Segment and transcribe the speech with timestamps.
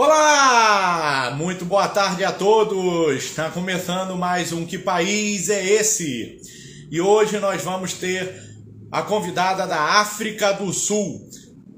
[0.00, 1.34] Olá!
[1.36, 3.16] Muito boa tarde a todos!
[3.16, 6.40] Está começando mais um Que País é Esse?
[6.88, 8.32] E hoje nós vamos ter
[8.92, 11.28] a convidada da África do Sul,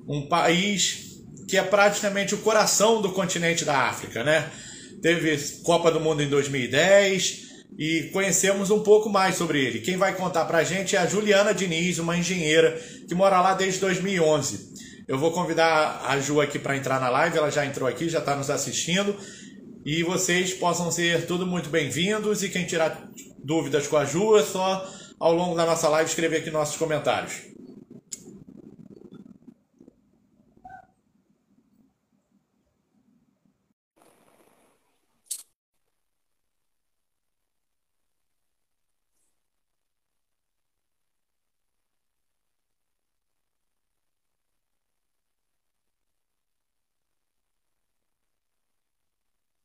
[0.06, 4.50] um país que é praticamente o coração do continente da África, né?
[5.00, 9.80] Teve Copa do Mundo em 2010 e conhecemos um pouco mais sobre ele.
[9.80, 12.78] Quem vai contar pra gente é a Juliana Diniz, uma engenheira
[13.08, 14.89] que mora lá desde 2011.
[15.10, 18.20] Eu vou convidar a Ju aqui para entrar na live, ela já entrou aqui, já
[18.20, 19.16] está nos assistindo.
[19.84, 22.44] E vocês possam ser tudo muito bem-vindos.
[22.44, 23.10] E quem tirar
[23.42, 27.49] dúvidas com a Ju é só ao longo da nossa live escrever aqui nossos comentários.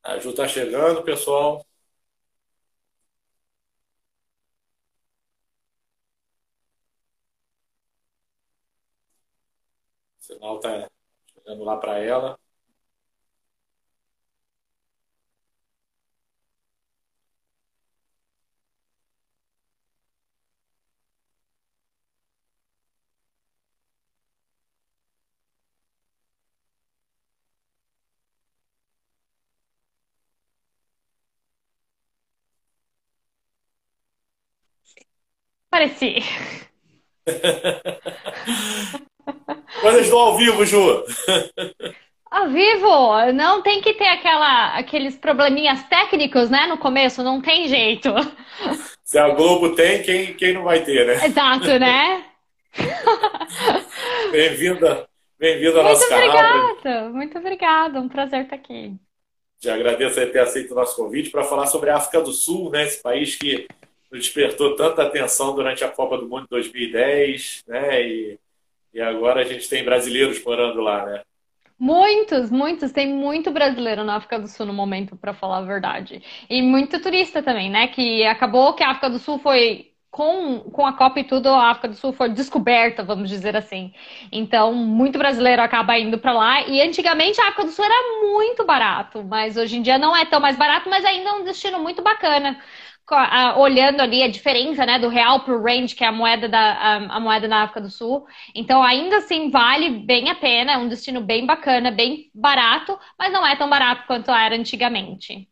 [0.06, 1.58] A Ju tá chegando, pessoal.
[10.18, 10.90] O sinal tá
[11.34, 12.38] chegando lá para ela.
[35.76, 36.22] Pareci.
[40.00, 41.04] Estou ao vivo, Ju.
[42.30, 46.66] Ao vivo, não tem que ter aquela, aqueles probleminhas técnicos, né?
[46.66, 48.08] No começo, não tem jeito.
[49.04, 51.26] Se a Globo tem, quem, quem não vai ter, né?
[51.26, 52.24] Exato, né?
[54.32, 55.06] Bem-vinda,
[55.38, 56.24] bem-vinda ao nosso canal.
[56.24, 58.00] Muito obrigada, muito obrigada.
[58.00, 58.94] Um prazer estar aqui.
[59.60, 62.70] Te agradeço por ter aceito o nosso convite para falar sobre a África do Sul,
[62.70, 62.84] né?
[62.84, 63.66] Esse país que
[64.12, 68.02] despertou tanta atenção durante a Copa do Mundo de 2010, né?
[68.02, 68.38] E,
[68.94, 71.22] e agora a gente tem brasileiros morando lá, né?
[71.78, 72.90] Muitos, muitos.
[72.90, 76.22] Tem muito brasileiro na África do Sul no momento, para falar a verdade.
[76.48, 77.88] E muito turista também, né?
[77.88, 79.92] Que acabou que a África do Sul foi.
[80.08, 83.92] Com, com a Copa e tudo, a África do Sul foi descoberta, vamos dizer assim.
[84.32, 86.66] Então, muito brasileiro acaba indo para lá.
[86.66, 90.24] E antigamente a África do Sul era muito barato, mas hoje em dia não é
[90.24, 92.58] tão mais barato, mas ainda é um destino muito bacana
[93.56, 96.58] olhando ali a diferença né, do real para o range, que é a moeda, da,
[96.58, 98.26] a, a, moeda na África do Sul.
[98.54, 103.32] Então, ainda assim, vale bem a pena, é um destino bem bacana, bem barato, mas
[103.32, 105.48] não é tão barato quanto era antigamente.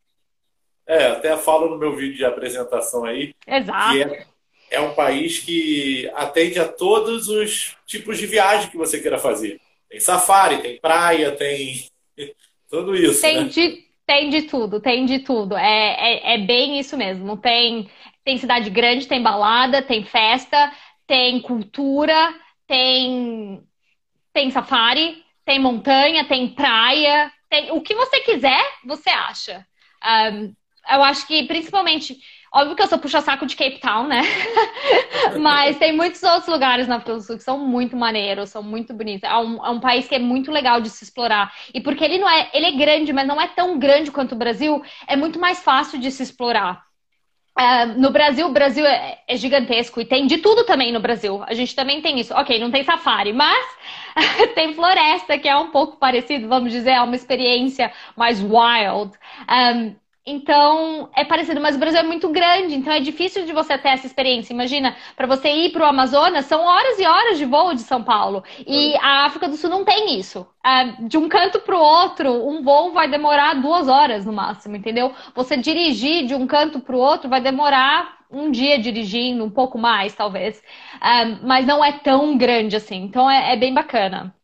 [0.86, 3.34] É, até falo no meu vídeo de apresentação aí.
[3.46, 3.92] Exato.
[3.92, 4.26] Que é,
[4.70, 9.60] é um país que atende a todos os tipos de viagem que você queira fazer.
[9.88, 11.86] Tem safari, tem praia, tem
[12.68, 13.20] tudo isso.
[13.20, 13.48] Tem né?
[13.48, 15.56] de tem de tudo, tem de tudo.
[15.56, 17.36] É, é, é bem isso mesmo.
[17.36, 17.90] Tem,
[18.24, 20.72] tem cidade grande, tem balada, tem festa,
[21.06, 22.34] tem cultura,
[22.66, 23.62] tem,
[24.32, 29.66] tem safari, tem montanha, tem praia, tem o que você quiser, você acha.
[30.32, 30.54] Um,
[30.90, 32.18] eu acho que principalmente
[32.54, 34.22] Óbvio que eu sou puxa-saco de Cape Town, né?
[35.42, 38.94] Mas tem muitos outros lugares na África do Sul que são muito maneiros, são muito
[38.94, 39.28] bonitos.
[39.28, 41.52] É um, é um, país que é muito legal de se explorar.
[41.74, 44.38] E porque ele não é, ele é grande, mas não é tão grande quanto o
[44.38, 46.84] Brasil, é muito mais fácil de se explorar.
[47.58, 51.42] Uh, no Brasil, o Brasil é, é, gigantesco e tem de tudo também no Brasil.
[51.48, 52.32] A gente também tem isso.
[52.34, 53.66] Ok, não tem safari, mas
[54.54, 59.12] tem floresta, que é um pouco parecido, vamos dizer, é uma experiência mais wild.
[59.50, 63.76] Um, então, é parecido, mas o Brasil é muito grande, então é difícil de você
[63.76, 64.54] ter essa experiência.
[64.54, 68.02] Imagina, para você ir para o Amazonas, são horas e horas de voo de São
[68.02, 68.42] Paulo.
[68.66, 70.46] E a África do Sul não tem isso.
[71.00, 75.12] De um canto para o outro, um voo vai demorar duas horas no máximo, entendeu?
[75.34, 79.76] Você dirigir de um canto para o outro vai demorar um dia dirigindo, um pouco
[79.76, 80.62] mais, talvez.
[81.42, 83.02] Mas não é tão grande assim.
[83.02, 84.34] Então, é, é bem bacana.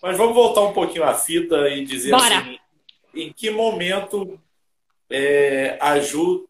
[0.00, 2.38] Mas vamos voltar um pouquinho à fita e dizer Bora.
[2.38, 2.65] assim
[3.16, 4.38] em que momento
[5.10, 6.48] é, a Ju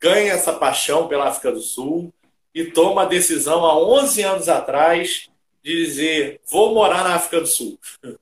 [0.00, 2.12] ganha essa paixão pela África do Sul
[2.54, 5.28] e toma a decisão há 11 anos atrás
[5.62, 7.78] de dizer vou morar na África do Sul?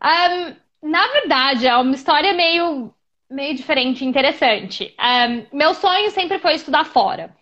[0.00, 0.54] Um,
[0.90, 2.94] na verdade, é uma história meio,
[3.28, 4.94] meio diferente interessante.
[4.96, 7.36] Um, meu sonho sempre foi estudar fora.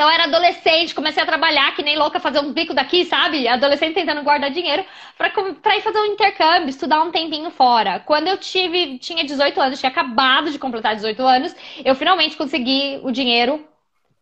[0.00, 3.46] Então, eu era adolescente, comecei a trabalhar que nem louca, fazer um bico daqui, sabe?
[3.46, 4.82] Adolescente tentando guardar dinheiro
[5.18, 8.00] para ir fazer um intercâmbio, estudar um tempinho fora.
[8.00, 11.54] Quando eu tive, tinha 18 anos, tinha acabado de completar 18 anos,
[11.84, 13.62] eu finalmente consegui o dinheiro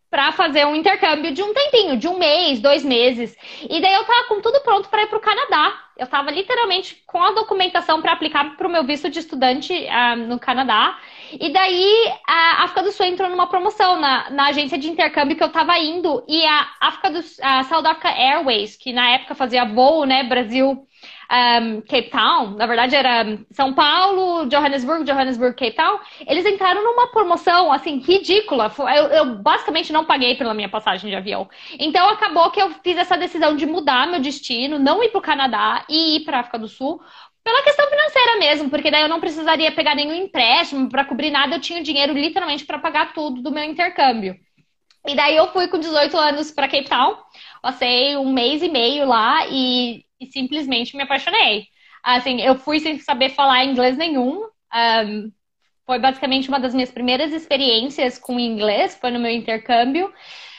[0.09, 3.37] para fazer um intercâmbio de um tempinho, de um mês, dois meses.
[3.61, 5.81] E daí eu tava com tudo pronto para ir pro Canadá.
[5.97, 10.17] eu estava literalmente com a documentação para aplicar para o meu visto de estudante uh,
[10.17, 10.97] no Canadá.
[11.39, 15.43] E daí a África do Sul entrou numa promoção na, na agência de intercâmbio que
[15.43, 16.23] eu estava indo.
[16.27, 20.87] E a África do a South Africa Airways, que na época fazia voo, né, Brasil,
[21.31, 27.07] um, Cape Town, na verdade era São Paulo, Johannesburg, Johannesburg, Cape Town, eles entraram numa
[27.07, 28.71] promoção, assim, ridícula.
[28.79, 31.47] Eu, eu basicamente não paguei pela minha passagem de avião.
[31.77, 35.21] Então acabou que eu fiz essa decisão de mudar meu destino, não ir para o
[35.21, 36.99] Canadá e ir para a África do Sul,
[37.43, 41.55] pela questão financeira mesmo, porque daí eu não precisaria pegar nenhum empréstimo para cobrir nada,
[41.55, 44.35] eu tinha dinheiro literalmente para pagar tudo do meu intercâmbio.
[45.07, 47.17] E daí eu fui com 18 anos para Cape Town,
[47.61, 51.67] passei um mês e meio lá e e simplesmente me apaixonei.
[52.03, 54.43] Assim, eu fui sem saber falar inglês nenhum.
[54.73, 55.31] Um,
[55.85, 60.13] foi basicamente uma das minhas primeiras experiências com inglês, foi no meu intercâmbio.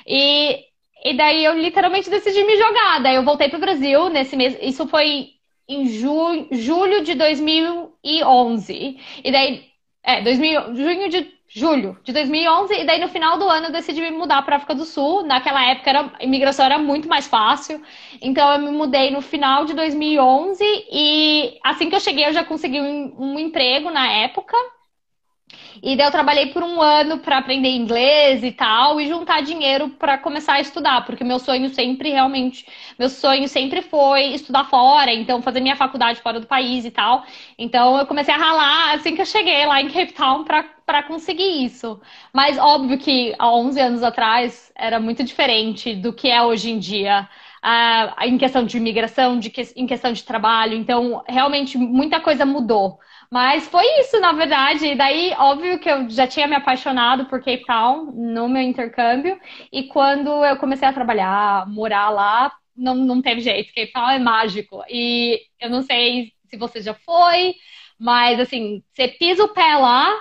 [0.06, 0.64] E,
[1.04, 3.00] e daí eu literalmente decidi me jogar.
[3.02, 4.56] Daí eu voltei para o Brasil nesse mês.
[4.60, 5.30] Isso foi
[5.74, 8.98] em ju, julho de 2011.
[9.24, 9.64] E daí,
[10.02, 14.00] é, 2000, junho de julho de 2011, e daí no final do ano eu decidi
[14.00, 15.24] me mudar para África do Sul.
[15.24, 17.82] Naquela época era, a imigração era muito mais fácil,
[18.22, 22.44] então eu me mudei no final de 2011 e assim que eu cheguei eu já
[22.44, 24.56] consegui um, um emprego na época.
[25.82, 29.88] E daí eu trabalhei por um ano para aprender inglês e tal, e juntar dinheiro
[29.90, 32.66] para começar a estudar, porque meu sonho sempre realmente,
[32.98, 37.24] meu sonho sempre foi estudar fora, então fazer minha faculdade fora do país e tal.
[37.58, 41.64] Então eu comecei a ralar assim que eu cheguei lá em Cape Town para conseguir
[41.64, 42.00] isso.
[42.32, 46.78] Mas óbvio que há 11 anos atrás era muito diferente do que é hoje em
[46.78, 47.28] dia.
[47.62, 52.46] Uh, em questão de imigração, de que, em questão de trabalho, então realmente muita coisa
[52.46, 52.98] mudou.
[53.30, 54.86] Mas foi isso, na verdade.
[54.86, 59.38] E daí, óbvio que eu já tinha me apaixonado por Cape Town no meu intercâmbio.
[59.72, 63.72] E quando eu comecei a trabalhar, morar lá, não, não teve jeito.
[63.74, 64.82] Cape Town é mágico.
[64.88, 67.54] E eu não sei se você já foi,
[67.98, 70.12] mas assim, você pisa o pé lá,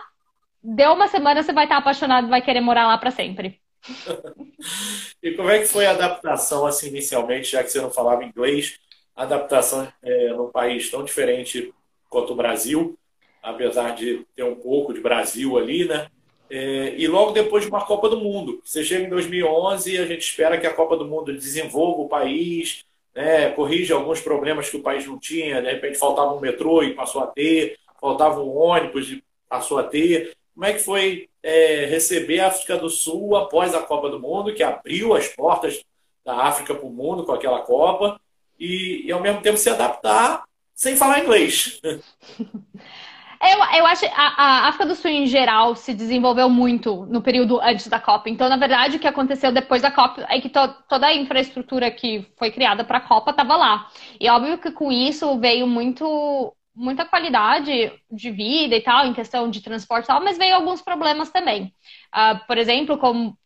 [0.64, 3.60] deu uma semana, você vai estar apaixonado e vai querer morar lá para sempre.
[5.24, 8.78] e como é que foi a adaptação, assim, inicialmente, já que você não falava inglês,
[9.16, 11.74] a adaptação é, num país tão diferente
[12.10, 12.99] quanto o Brasil?
[13.42, 16.08] Apesar de ter um pouco de Brasil ali, né?
[16.50, 18.60] É, e logo depois de uma Copa do Mundo.
[18.64, 22.10] Você chega em 2011 e a gente espera que a Copa do Mundo desenvolva o
[22.10, 22.84] país,
[23.16, 25.62] né, corrija alguns problemas que o país não tinha.
[25.62, 29.84] De repente faltava um metrô e passou a ter, faltava um ônibus e passou a
[29.84, 30.36] ter.
[30.56, 34.54] Como é que foi é, receber a África do Sul após a Copa do Mundo,
[34.54, 35.84] que abriu as portas
[36.26, 38.20] da África para o mundo com aquela Copa,
[38.60, 40.44] e, e ao mesmo tempo se adaptar
[40.74, 41.80] sem falar inglês?
[43.42, 47.22] Eu, eu acho que a, a, África do Sul, em geral, se desenvolveu muito no
[47.22, 48.30] período antes da Copa.
[48.30, 50.60] Então, na verdade, o que aconteceu depois da Copa é que to,
[50.90, 53.88] toda a infraestrutura que foi criada para a Copa estava lá.
[54.20, 59.50] E óbvio que com isso veio muito, muita qualidade de vida e tal, em questão
[59.50, 61.74] de transporte e tal, mas veio alguns problemas também.
[62.14, 63.38] Uh, por exemplo, como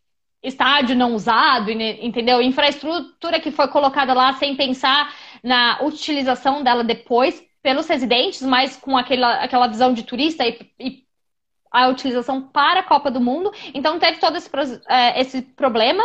[0.42, 2.42] estádio não usado, entendeu?
[2.42, 5.14] Infraestrutura que foi colocada lá sem pensar
[5.44, 11.04] na utilização dela depois pelos residentes, mas com aquela, aquela visão de turista e, e
[11.72, 13.52] a utilização para a Copa do Mundo.
[13.74, 14.50] Então teve todo esse,
[14.88, 16.04] é, esse problema.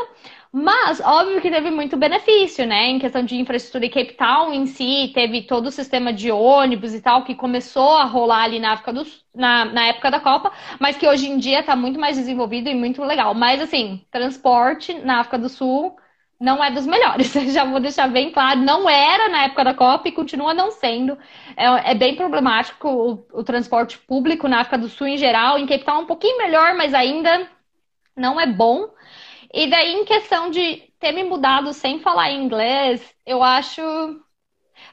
[0.51, 2.87] Mas, óbvio que teve muito benefício, né?
[2.87, 6.95] Em questão de infraestrutura e Cape Town em si, teve todo o sistema de ônibus
[6.95, 10.51] e tal, que começou a rolar ali na, África do, na, na época da Copa,
[10.81, 13.35] mas que hoje em dia está muito mais desenvolvido e muito legal.
[13.35, 15.95] Mas, assim, transporte na África do Sul
[16.41, 17.33] não é dos melhores.
[17.53, 21.19] Já vou deixar bem claro, não era na época da Copa e continua não sendo.
[21.57, 25.59] É, é bem problemático o, o, transporte público na África do Sul em geral.
[25.59, 27.49] Em Cape Town um pouquinho melhor, mas ainda
[28.17, 28.89] não é bom.
[29.53, 33.83] E daí, em questão de ter me mudado sem falar inglês, eu acho.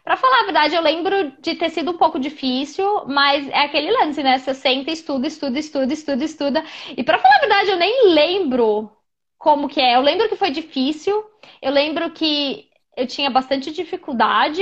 [0.03, 3.91] Para falar a verdade, eu lembro de ter sido um pouco difícil, mas é aquele
[3.91, 4.37] lance, né?
[4.37, 6.63] Você senta, estuda, estuda, estuda, estuda, estuda.
[6.97, 8.91] E para falar a verdade, eu nem lembro
[9.37, 9.95] como que é.
[9.95, 11.23] Eu lembro que foi difícil,
[11.61, 14.61] eu lembro que eu tinha bastante dificuldade,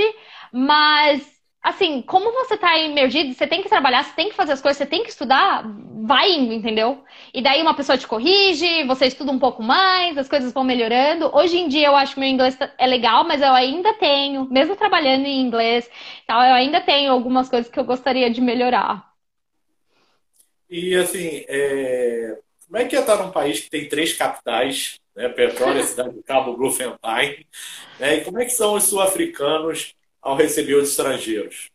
[0.52, 4.60] mas assim, como você tá emergido, você tem que trabalhar, você tem que fazer as
[4.60, 5.64] coisas, você tem que estudar,
[6.04, 7.02] vai indo, entendeu?
[7.32, 11.34] E daí uma pessoa te corrige, você estuda um pouco mais, as coisas vão melhorando.
[11.34, 14.44] Hoje em dia eu acho que meu inglês tá, é legal, mas eu ainda tenho,
[14.50, 15.90] mesmo trabalhando em inglês,
[16.26, 19.10] tal, eu ainda tenho algumas coisas que eu gostaria de melhorar.
[20.68, 22.38] E assim, é...
[22.74, 25.28] como é que é estar num país que tem três capitais, né?
[25.28, 27.46] Petróleo, cidade de Cabo Bloemfontein,
[28.00, 28.16] né?
[28.16, 31.70] E como é que são os sul-africanos ao receber os estrangeiros?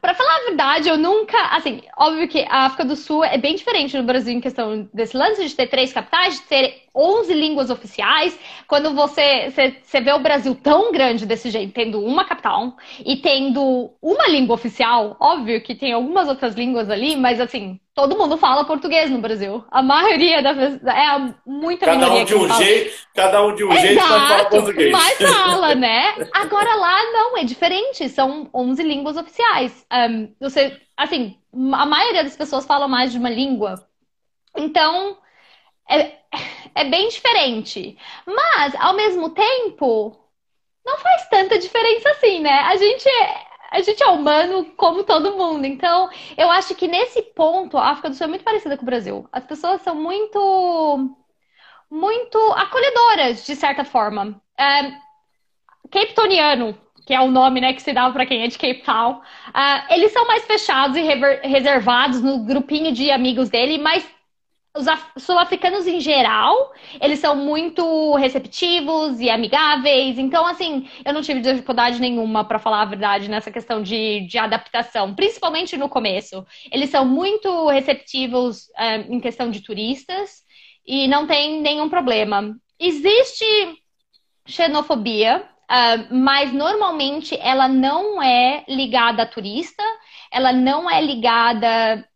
[0.00, 1.36] Para falar a verdade, eu nunca.
[1.48, 5.14] Assim, óbvio que a África do Sul é bem diferente do Brasil em questão desse
[5.14, 8.38] lance de ter três capitais, de ter 11 línguas oficiais.
[8.66, 13.16] Quando você, você, você vê o Brasil tão grande desse jeito, tendo uma capital e
[13.16, 18.38] tendo uma língua oficial, óbvio que tem algumas outras línguas ali, mas assim, todo mundo
[18.38, 19.64] fala português no Brasil.
[19.72, 20.82] A maioria das pessoas.
[20.84, 22.64] É muita cada um de um fala.
[22.64, 24.92] jeito, Cada um de um jeito, mas fala Exato, português.
[24.92, 26.14] mas fala, né?
[26.32, 28.08] Agora lá não, é diferente.
[28.08, 29.84] São 11 línguas oficiais.
[29.92, 33.74] Um, você, assim, a maioria das pessoas fala mais de uma língua.
[34.56, 35.18] Então,
[35.90, 36.18] é,
[36.76, 37.98] é bem diferente.
[38.24, 40.16] Mas, ao mesmo tempo,
[40.86, 42.60] não faz tanta diferença assim, né?
[42.60, 45.66] A gente é, a gente é humano como todo mundo.
[45.66, 48.86] Então, eu acho que nesse ponto, a África do Sul é muito parecida com o
[48.86, 49.28] Brasil.
[49.32, 51.16] As pessoas são muito,
[51.90, 54.40] muito acolhedoras, de certa forma.
[54.58, 54.90] É,
[55.90, 58.82] Cape Towniano, que é o nome né, que se dá para quem é de Cape
[58.82, 61.02] Town, uh, eles são mais fechados e
[61.46, 64.06] reservados no grupinho de amigos dele, mas
[64.76, 64.86] os
[65.22, 70.18] sul-africanos em geral, eles são muito receptivos e amigáveis.
[70.18, 74.38] Então, assim, eu não tive dificuldade nenhuma, para falar a verdade, nessa questão de, de
[74.38, 76.44] adaptação, principalmente no começo.
[76.70, 80.42] Eles são muito receptivos uh, em questão de turistas
[80.86, 82.54] e não tem nenhum problema.
[82.78, 83.44] Existe
[84.46, 89.82] xenofobia, uh, mas normalmente ela não é ligada a turista,
[90.30, 92.06] ela não é ligada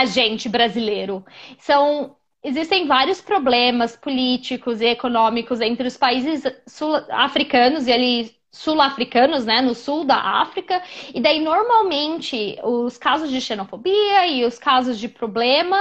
[0.00, 1.24] agente brasileiro.
[1.58, 9.60] São existem vários problemas políticos e econômicos entre os países sul-africanos e ali sul-africanos, né,
[9.60, 10.82] no sul da África,
[11.14, 15.78] e daí normalmente os casos de xenofobia e os casos de problema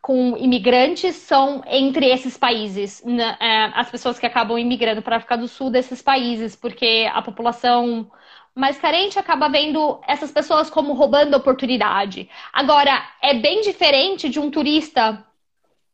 [0.00, 5.18] com imigrantes são entre esses países, né, é, as pessoas que acabam imigrando para a
[5.18, 8.10] África do Sul desses países, porque a população
[8.54, 12.28] mais carente acaba vendo essas pessoas como roubando oportunidade.
[12.52, 15.24] Agora, é bem diferente de um turista.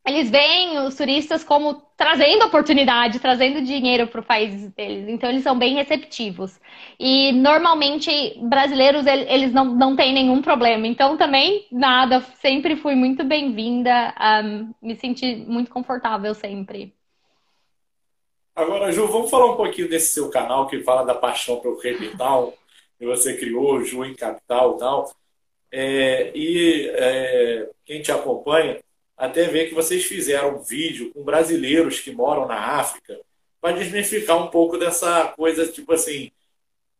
[0.05, 5.07] Eles veem os turistas como trazendo oportunidade, trazendo dinheiro para o país deles.
[5.09, 6.59] Então, eles são bem receptivos.
[6.99, 10.87] E, normalmente, brasileiros, eles não, não têm nenhum problema.
[10.87, 12.21] Então, também, nada.
[12.41, 14.13] Sempre fui muito bem-vinda.
[14.43, 16.95] Um, me senti muito confortável sempre.
[18.61, 22.15] Agora, Ju, vamos falar um pouquinho desse seu canal que fala da paixão pelo Cape
[22.15, 22.53] Town,
[22.99, 25.15] que você criou, Ju em Capital e tal.
[25.71, 28.79] É, e é, quem te acompanha
[29.17, 33.19] até vê que vocês fizeram um vídeo com brasileiros que moram na África
[33.59, 36.31] para desmistificar um pouco dessa coisa, tipo assim,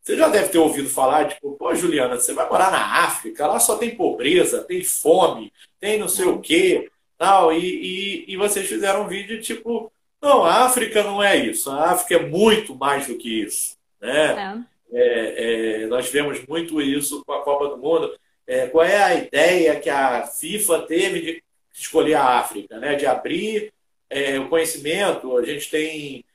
[0.02, 3.60] você já deve ter ouvido falar, tipo, pô, Juliana, você vai morar na África, lá
[3.60, 6.90] só tem pobreza, tem fome, tem não sei o quê,
[7.20, 9.92] tal, e, e, e vocês fizeram um vídeo tipo,
[10.22, 11.70] não, a África não é isso.
[11.70, 13.78] A África é muito mais do que isso.
[14.00, 14.66] Né?
[14.68, 14.72] É.
[14.94, 18.14] É, é, nós vemos muito isso com a Copa do Mundo.
[18.46, 22.78] É, qual é a ideia que a FIFA teve de escolher a África?
[22.78, 22.96] Né?
[22.96, 23.74] De abrir
[24.10, 25.38] é, o conhecimento.
[25.38, 26.26] A gente tem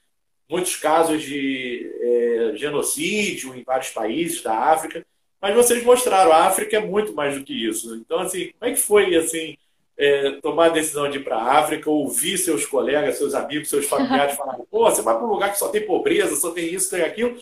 [0.49, 5.05] muitos casos de é, genocídio em vários países da África.
[5.41, 7.95] Mas vocês mostraram, a África é muito mais do que isso.
[7.97, 9.57] Então, assim, como é que foi assim?
[9.99, 13.87] É, tomar a decisão de ir para a África, ouvir seus colegas, seus amigos, seus
[13.87, 16.91] familiares falarem, pô, você vai para um lugar que só tem pobreza, só tem isso,
[16.91, 17.39] tem aquilo.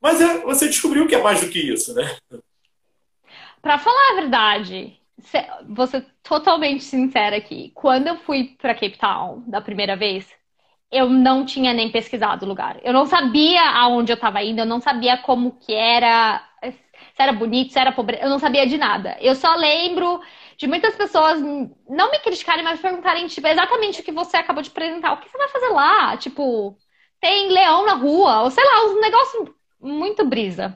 [0.00, 2.16] Mas é, você descobriu que é mais do que isso, né?
[3.60, 4.98] Para falar a verdade,
[5.68, 7.70] vou ser totalmente sincera aqui.
[7.74, 10.26] Quando eu fui para Cape Town da primeira vez,
[10.90, 12.78] eu não tinha nem pesquisado o lugar.
[12.82, 17.32] Eu não sabia aonde eu estava indo, eu não sabia como que era, se era
[17.32, 19.16] bonito, se era pobreza, eu não sabia de nada.
[19.20, 20.20] Eu só lembro
[20.60, 24.68] de muitas pessoas não me criticarem, mas perguntarem, tipo, exatamente o que você acabou de
[24.68, 25.14] apresentar.
[25.14, 26.16] O que você vai fazer lá?
[26.18, 26.76] Tipo,
[27.18, 30.74] tem leão na rua, ou sei lá, um negócio muito brisa.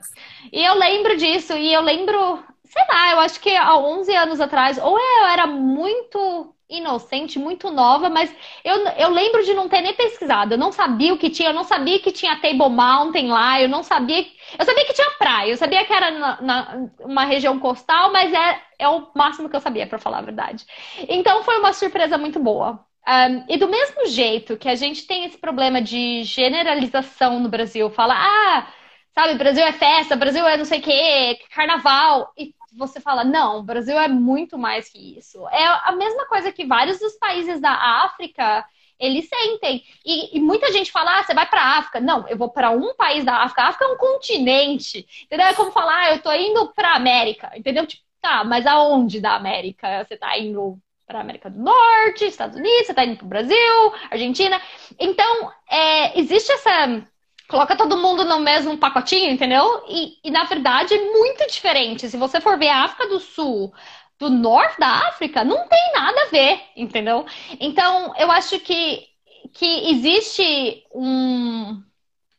[0.51, 4.41] E eu lembro disso, e eu lembro, sei lá, eu acho que há 11 anos
[4.41, 9.81] atrás, ou eu era muito inocente, muito nova, mas eu, eu lembro de não ter
[9.81, 10.53] nem pesquisado.
[10.53, 13.69] Eu não sabia o que tinha, eu não sabia que tinha Table Mountain lá, eu
[13.69, 14.25] não sabia.
[14.57, 18.33] Eu sabia que tinha praia, eu sabia que era na, na uma região costal, mas
[18.33, 20.65] é, é o máximo que eu sabia, para falar a verdade.
[21.07, 22.83] Então foi uma surpresa muito boa.
[23.07, 27.87] Um, e do mesmo jeito que a gente tem esse problema de generalização no Brasil,
[27.91, 28.67] fala, ah,
[29.15, 32.33] sabe, Brasil é festa, Brasil é não sei o quê, carnaval.
[32.37, 35.47] E você fala, não, Brasil é muito mais que isso.
[35.47, 37.71] É a mesma coisa que vários dos países da
[38.03, 38.65] África
[38.99, 39.83] eles sentem.
[40.05, 41.99] E, e muita gente fala, ah, você vai para África.
[41.99, 43.61] Não, eu vou para um país da África.
[43.63, 45.05] A África é um continente.
[45.23, 45.47] Entendeu?
[45.47, 47.51] É como falar, ah, eu tô indo para América.
[47.55, 47.85] Entendeu?
[47.85, 50.03] Tipo, tá, mas aonde da América?
[50.03, 54.59] Você tá indo para América do Norte, Estados Unidos, você tá indo para Brasil, Argentina.
[54.99, 57.05] Então, é, existe essa
[57.47, 59.83] coloca todo mundo no mesmo pacotinho, entendeu?
[59.87, 62.09] E, e, na verdade é muito diferente.
[62.09, 63.73] Se você for ver a África do Sul,
[64.19, 67.25] do norte da África, não tem nada a ver, entendeu?
[67.59, 69.05] Então, eu acho que,
[69.53, 71.83] que existe um,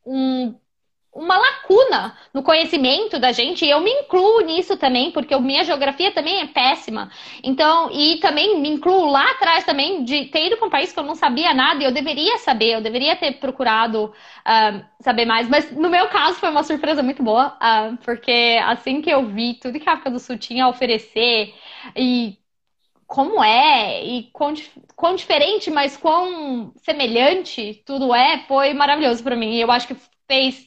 [0.05, 0.59] um
[1.17, 6.13] uma lacuna no conhecimento da gente, e eu me incluo nisso também, porque minha geografia
[6.13, 7.11] também é péssima.
[7.43, 10.99] Então, e também me incluo lá atrás também de ter ido para um país que
[10.99, 15.49] eu não sabia nada e eu deveria saber, eu deveria ter procurado uh, saber mais.
[15.49, 19.55] Mas no meu caso foi uma surpresa muito boa, uh, porque assim que eu vi
[19.55, 21.55] tudo que a África do Sul tinha a oferecer
[21.97, 22.39] e
[23.07, 24.53] como é e quão,
[24.95, 29.55] quão diferente, mas quão semelhante tudo é, foi maravilhoso para mim.
[29.55, 29.97] E eu acho que
[30.29, 30.67] fez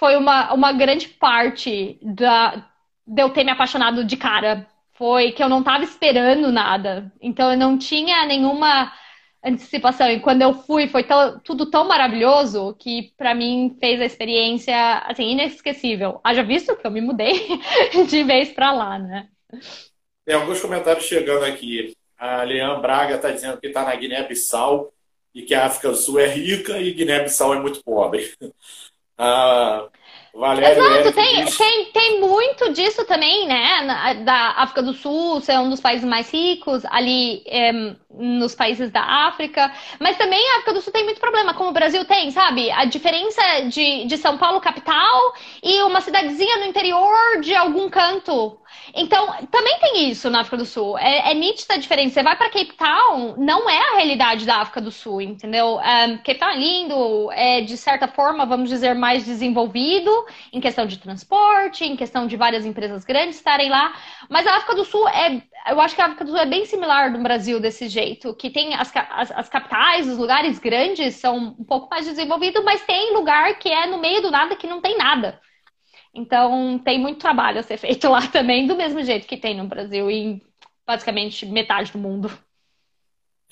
[0.00, 2.66] foi uma, uma grande parte da,
[3.06, 4.66] de eu ter me apaixonado de cara.
[4.94, 7.12] Foi que eu não estava esperando nada.
[7.20, 8.90] Então eu não tinha nenhuma
[9.44, 10.10] antecipação.
[10.10, 14.98] E quando eu fui, foi tão, tudo tão maravilhoso que para mim fez a experiência
[15.00, 16.18] assim inesquecível.
[16.24, 17.34] Haja visto que eu me mudei
[18.08, 19.28] de vez para lá, né?
[20.24, 21.94] Tem alguns comentários chegando aqui.
[22.16, 24.94] A Leão Braga está dizendo que está na Guiné-Bissau
[25.34, 28.34] e que a África do Sul é rica e Guiné-Bissau é muito pobre.
[29.20, 29.90] Ah,
[30.34, 34.22] Valério Exato, tem, tem, tem muito disso também, né?
[34.24, 37.72] Da África do Sul ser um dos países mais ricos, ali é,
[38.10, 39.72] nos países da África.
[39.98, 42.70] Mas também a África do Sul tem muito problema, como o Brasil tem, sabe?
[42.70, 48.60] A diferença de, de São Paulo capital e uma cidadezinha no interior de algum canto
[48.94, 50.98] então, também tem isso na África do Sul.
[50.98, 52.14] É, é nítida a diferença.
[52.14, 55.78] Você vai para Cape Town, não é a realidade da África do Sul, entendeu?
[55.78, 60.10] Um, Cape Town é lindo, é de certa forma, vamos dizer, mais desenvolvido
[60.52, 63.94] em questão de transporte, em questão de várias empresas grandes estarem lá.
[64.28, 65.42] Mas a África do Sul é.
[65.68, 68.50] Eu acho que a África do Sul é bem similar do Brasil desse jeito, que
[68.50, 73.12] tem as, as, as capitais, os lugares grandes são um pouco mais desenvolvidos, mas tem
[73.14, 75.40] lugar que é no meio do nada que não tem nada.
[76.14, 79.68] Então, tem muito trabalho a ser feito lá também, do mesmo jeito que tem no
[79.68, 80.42] Brasil e em
[80.86, 82.30] basicamente metade do mundo.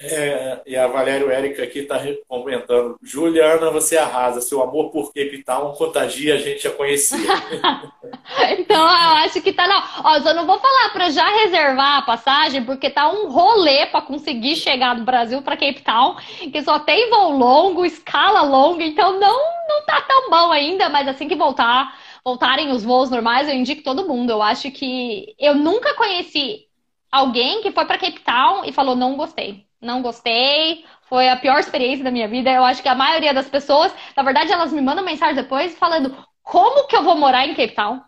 [0.01, 4.41] É, e a Valério Érica aqui está comentando: Juliana, você arrasa.
[4.41, 7.19] Seu amor por Cape Town contagia, a gente já conhecia.
[8.59, 9.67] então, eu acho que tá.
[9.67, 9.83] Não.
[10.05, 14.03] Ó, só não vou falar para já reservar a passagem, porque tá um rolê para
[14.03, 16.17] conseguir chegar do Brasil para Cape Town,
[16.53, 19.37] que só tem voo longo, escala longa, então não,
[19.69, 21.93] não tá tão bom ainda, mas assim que voltar
[22.25, 24.31] voltarem os voos normais, eu indico todo mundo.
[24.31, 26.67] Eu acho que eu nunca conheci
[27.11, 29.68] alguém que foi para Cape Town e falou não gostei.
[29.81, 32.51] Não gostei, foi a pior experiência da minha vida.
[32.51, 36.17] Eu acho que a maioria das pessoas, na verdade, elas me mandam mensagem depois falando:
[36.43, 38.01] "Como que eu vou morar em Cape Town?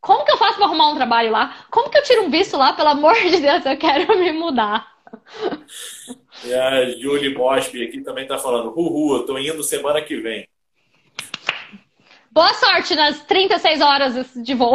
[0.00, 1.66] Como que eu faço para arrumar um trabalho lá?
[1.70, 2.72] Como que eu tiro um visto lá?
[2.72, 4.86] Pelo amor de Deus, eu quero me mudar."
[6.44, 10.48] E a Julie Mosby aqui também está falando: "Uhul, eu tô indo semana que vem."
[12.34, 14.74] Boa sorte nas 36 horas de voo.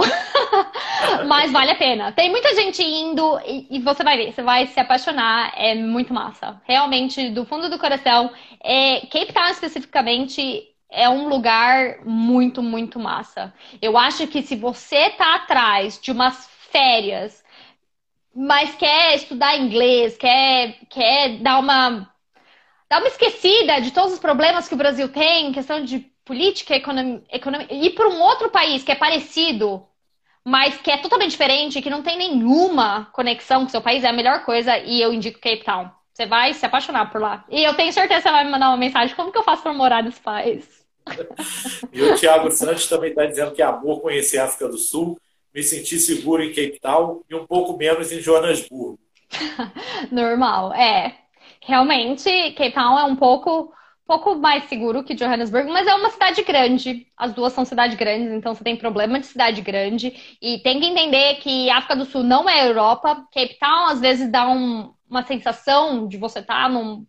[1.27, 2.09] Mas vale a pena.
[2.13, 5.51] Tem muita gente indo e, você vai ver, você vai se apaixonar.
[5.57, 6.61] É muito massa.
[6.63, 8.31] Realmente, do fundo do coração,
[8.63, 13.53] é, Cape Town especificamente é um lugar muito, muito massa.
[13.81, 17.43] Eu acho que se você tá atrás de umas férias,
[18.33, 22.09] mas quer estudar inglês, quer, quer dar uma
[22.89, 27.23] dar uma esquecida de todos os problemas que o Brasil tem, questão de política, economia,
[27.31, 29.83] economia ir para um outro país que é parecido,
[30.45, 34.09] mas que é totalmente diferente, que não tem nenhuma conexão com o seu país, é
[34.09, 35.89] a melhor coisa e eu indico Cape Town.
[36.13, 37.43] Você vai se apaixonar por lá.
[37.49, 39.63] E eu tenho certeza que você vai me mandar uma mensagem: como que eu faço
[39.63, 40.85] para morar nesse país?
[41.91, 45.19] e o Thiago Santos também está dizendo que é amor conhecer a África do Sul,
[45.51, 48.99] me sentir seguro em Cape Town e um pouco menos em Joanesburgo.
[50.11, 51.15] Normal, é.
[51.61, 53.73] Realmente, Cape Town é um pouco
[54.09, 57.05] pouco mais seguro que Johannesburg, mas é uma cidade grande.
[57.15, 60.35] As duas são cidades grandes, então você tem problema de cidade grande.
[60.41, 63.27] E tem que entender que África do Sul não é Europa.
[63.31, 67.05] Cape Town às vezes dá um, uma sensação de você estar tá num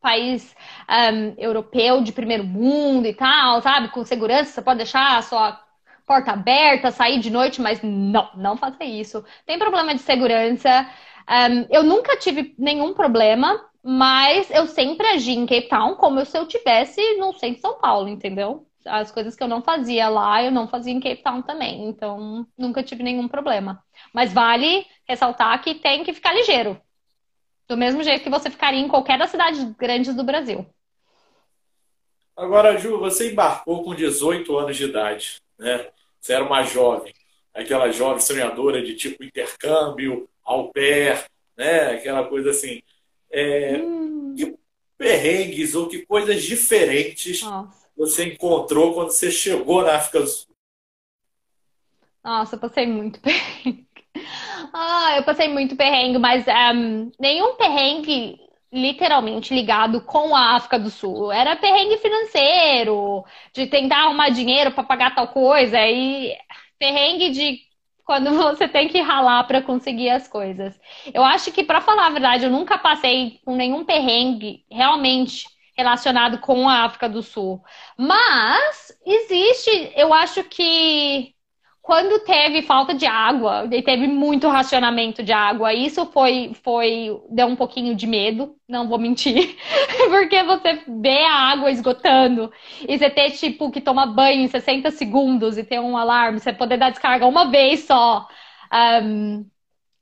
[0.00, 0.56] país
[0.88, 3.88] um, europeu de primeiro mundo e tal, sabe?
[3.88, 5.60] Com segurança, você pode deixar a sua
[6.06, 9.22] porta aberta, sair de noite, mas não, não faça isso.
[9.44, 10.88] Tem problema de segurança.
[11.28, 16.36] Um, eu nunca tive nenhum problema mas eu sempre agi em Cape Town como se
[16.36, 18.66] eu tivesse no centro de São Paulo, entendeu?
[18.84, 21.88] As coisas que eu não fazia lá, eu não fazia em Cape Town também.
[21.88, 23.82] Então, nunca tive nenhum problema.
[24.12, 26.80] Mas vale ressaltar que tem que ficar ligeiro.
[27.68, 30.66] Do mesmo jeito que você ficaria em qualquer das cidades grandes do Brasil.
[32.34, 35.88] Agora, Ju, você embarcou com 18 anos de idade, né?
[36.20, 37.12] Você era uma jovem,
[37.52, 41.24] aquela jovem sonhadora de tipo intercâmbio, au pair,
[41.56, 41.92] né?
[41.92, 42.80] Aquela coisa assim.
[43.30, 44.34] É, hum.
[44.36, 44.56] Que
[44.96, 47.42] perrengues ou que coisas diferentes
[47.96, 50.48] você encontrou quando você chegou na África do Sul?
[52.22, 53.88] Nossa, eu passei muito perrengue.
[54.72, 58.38] Ah, eu passei muito perrengue, mas um, nenhum perrengue
[58.72, 61.32] literalmente ligado com a África do Sul.
[61.32, 66.36] Era perrengue financeiro, de tentar arrumar dinheiro para pagar tal coisa, e
[66.78, 67.67] perrengue de
[68.08, 70.80] quando você tem que ralar para conseguir as coisas.
[71.12, 76.38] Eu acho que, para falar a verdade, eu nunca passei com nenhum perrengue realmente relacionado
[76.38, 77.62] com a África do Sul.
[77.98, 81.34] Mas existe, eu acho que
[81.88, 87.46] quando teve falta de água, e teve muito racionamento de água, isso foi, foi, deu
[87.46, 89.56] um pouquinho de medo, não vou mentir,
[90.10, 92.52] porque você vê a água esgotando
[92.86, 96.52] e você ter, tipo, que tomar banho em 60 segundos e ter um alarme, você
[96.52, 98.28] poder dar descarga uma vez só.
[99.02, 99.46] Um,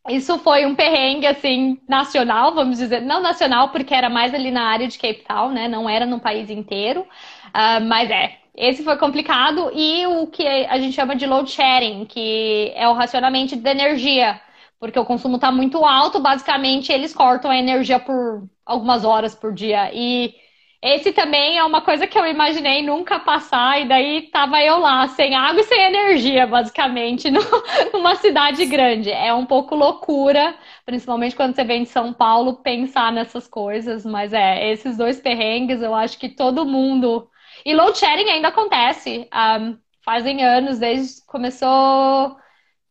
[0.08, 4.64] isso foi um perrengue, assim, nacional, vamos dizer, não nacional, porque era mais ali na
[4.64, 8.96] área de Cape Town, né, não era no país inteiro, uh, mas é, esse foi
[8.96, 9.70] complicado.
[9.74, 14.40] E o que a gente chama de load sharing, que é o racionamento de energia.
[14.78, 19.52] Porque o consumo está muito alto, basicamente eles cortam a energia por algumas horas por
[19.54, 19.90] dia.
[19.92, 20.34] E
[20.82, 25.08] esse também é uma coisa que eu imaginei nunca passar, e daí tava eu lá,
[25.08, 27.30] sem água e sem energia, basicamente,
[27.92, 29.10] numa cidade grande.
[29.10, 34.32] É um pouco loucura, principalmente quando você vem de São Paulo, pensar nessas coisas, mas
[34.32, 37.28] é, esses dois perrengues, eu acho que todo mundo
[37.66, 39.28] e load sharing ainda acontece.
[39.34, 42.36] Um, fazem anos, desde começou.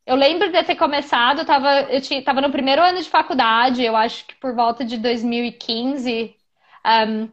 [0.05, 3.83] Eu lembro de ter começado, eu tava, eu tinha, tava no primeiro ano de faculdade,
[3.83, 6.35] eu acho que por volta de 2015
[7.07, 7.29] um,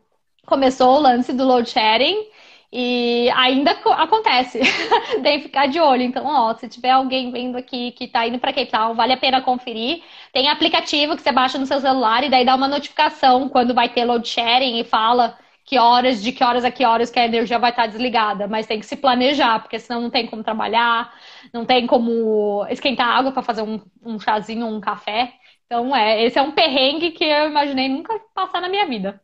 [0.46, 2.28] começou o lance do load sharing.
[2.72, 4.60] E ainda acontece.
[5.22, 6.02] Tem que ficar de olho.
[6.02, 9.16] Então, ó, se tiver alguém vendo aqui que tá indo para Cape Town, vale a
[9.16, 10.02] pena conferir.
[10.32, 13.88] Tem aplicativo que você baixa no seu celular e daí dá uma notificação quando vai
[13.88, 17.24] ter load sharing e fala que horas, de que horas a que horas que a
[17.24, 21.14] energia vai estar desligada, mas tem que se planejar, porque senão não tem como trabalhar,
[21.52, 25.32] não tem como esquentar água para fazer um, um chazinho, um café.
[25.66, 29.20] Então, é, esse é um perrengue que eu imaginei nunca passar na minha vida.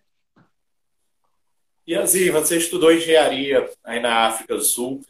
[1.86, 5.00] E Azir, você estudou engenharia aí na África do Sul.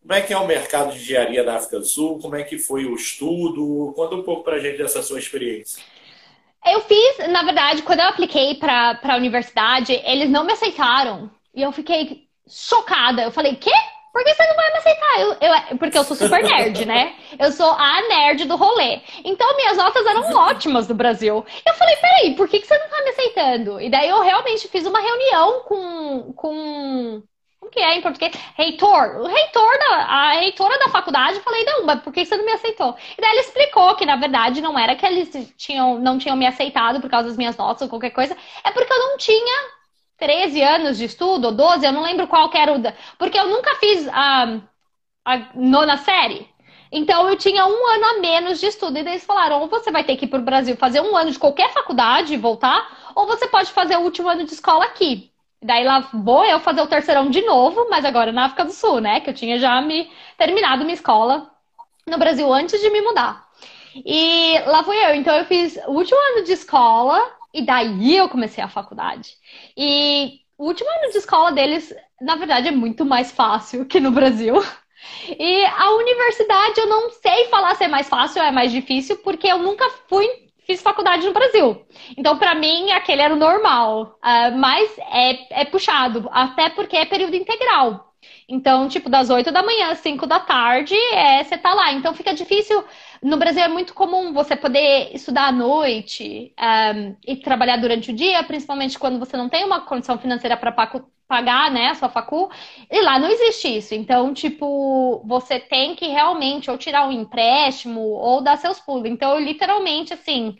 [0.00, 2.18] Como é que é o mercado de engenharia da África do Sul?
[2.20, 3.92] Como é que foi o estudo?
[3.94, 5.82] Conta um pouco para a gente dessa sua experiência.
[6.66, 11.30] Eu fiz, na verdade, quando eu apliquei para a universidade, eles não me aceitaram.
[11.54, 13.22] E eu fiquei chocada.
[13.22, 13.70] Eu falei, quê?
[14.12, 15.20] Por que você não vai me aceitar?
[15.20, 17.14] Eu, eu, porque eu sou super nerd, né?
[17.38, 19.00] Eu sou a nerd do rolê.
[19.24, 21.44] Então, minhas notas eram ótimas do Brasil.
[21.64, 23.80] Eu falei, peraí, por que, que você não tá me aceitando?
[23.80, 27.22] E daí eu realmente fiz uma reunião com, com
[27.60, 28.32] como que é em português?
[28.56, 29.20] Reitor.
[29.20, 32.52] O reitor da, a reitora da faculdade, falei, não, mas por que você não me
[32.52, 32.96] aceitou?
[33.16, 36.46] E daí ele explicou que, na verdade, não era que eles tinham, não tinham me
[36.46, 39.70] aceitado por causa das minhas notas ou qualquer coisa, é porque eu não tinha
[40.16, 42.80] 13 anos de estudo, ou 12, eu não lembro qual era o.
[43.18, 44.60] Porque eu nunca fiz a,
[45.24, 46.48] a nona série.
[46.92, 48.98] Então eu tinha um ano a menos de estudo.
[48.98, 51.16] E daí eles falaram: ou você vai ter que ir para o Brasil fazer um
[51.16, 54.84] ano de qualquer faculdade e voltar, ou você pode fazer o último ano de escola
[54.84, 55.29] aqui.
[55.62, 59.00] Daí lá vou eu fazer o terceirão de novo, mas agora na África do Sul,
[59.00, 59.20] né?
[59.20, 61.50] Que eu tinha já me terminado minha escola
[62.06, 63.46] no Brasil antes de me mudar.
[63.94, 65.14] E lá fui eu.
[65.14, 67.20] Então eu fiz o último ano de escola
[67.52, 69.36] e daí eu comecei a faculdade.
[69.76, 74.10] E o último ano de escola deles, na verdade, é muito mais fácil que no
[74.10, 74.54] Brasil.
[75.38, 79.16] E a universidade eu não sei falar se é mais fácil ou é mais difícil,
[79.18, 80.26] porque eu nunca fui
[80.70, 81.84] fiz faculdade no Brasil.
[82.16, 84.18] Então, para mim, aquele era o normal.
[84.22, 88.09] Uh, mas é, é puxado, até porque é período integral.
[88.52, 91.92] Então, tipo, das 8 da manhã às 5 da tarde, é, você tá lá.
[91.92, 92.84] Então fica difícil.
[93.22, 96.92] No Brasil é muito comum você poder estudar à noite um, ah,
[97.26, 100.72] e trabalhar durante o dia, principalmente quando você não tem uma condição financeira para
[101.28, 102.50] pagar, né, a sua facu.
[102.90, 103.94] E lá não existe isso.
[103.94, 109.08] Então, tipo, você tem que realmente ou tirar um empréstimo ou dar seus pulos.
[109.08, 110.56] Então, eu literalmente, assim,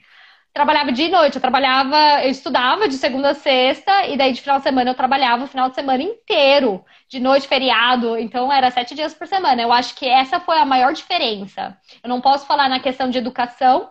[0.52, 4.58] trabalhava de noite, eu trabalhava, eu estudava de segunda a sexta, e daí de final
[4.58, 8.94] de semana eu trabalhava o final de semana inteiro, de noite, feriado, então era sete
[8.94, 9.62] dias por semana.
[9.62, 11.76] Eu acho que essa foi a maior diferença.
[12.02, 13.90] Eu não posso falar na questão de educação,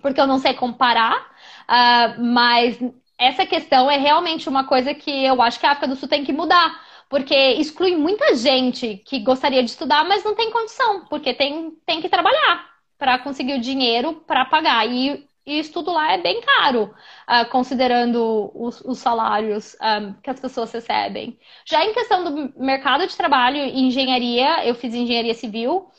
[0.00, 2.78] porque eu não sei comparar, uh, mas
[3.18, 6.24] essa questão é realmente uma coisa que eu acho que a África do Sul tem
[6.24, 6.88] que mudar.
[7.08, 12.00] Porque exclui muita gente que gostaria de estudar, mas não tem condição, porque tem, tem
[12.00, 14.86] que trabalhar para conseguir o dinheiro para pagar.
[14.88, 16.94] E, e estudo lá é bem caro,
[17.28, 21.38] uh, considerando os, os salários um, ah, que as pessoas recebem.
[21.64, 25.90] Já em questão do mercado de trabalho e engenharia, eu fiz engenharia civil.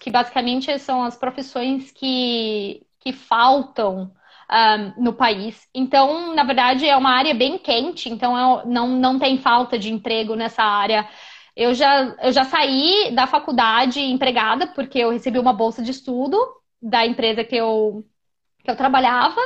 [0.00, 4.12] que basicamente são as profissões que, que faltam
[4.50, 5.68] um, no país.
[5.74, 9.92] Então, na verdade, é uma área bem quente, então é, não, não tem falta de
[9.92, 11.08] emprego nessa área.
[11.56, 16.38] Eu já, eu já saí da faculdade empregada, porque eu recebi uma bolsa de estudo
[16.80, 18.04] da empresa que eu,
[18.62, 19.40] que eu trabalhava.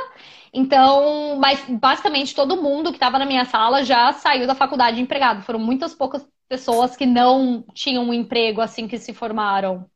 [0.53, 5.43] Então, mas basicamente todo mundo que estava na minha sala já saiu da faculdade empregado.
[5.43, 9.89] Foram muitas poucas pessoas que não tinham um emprego assim que se formaram.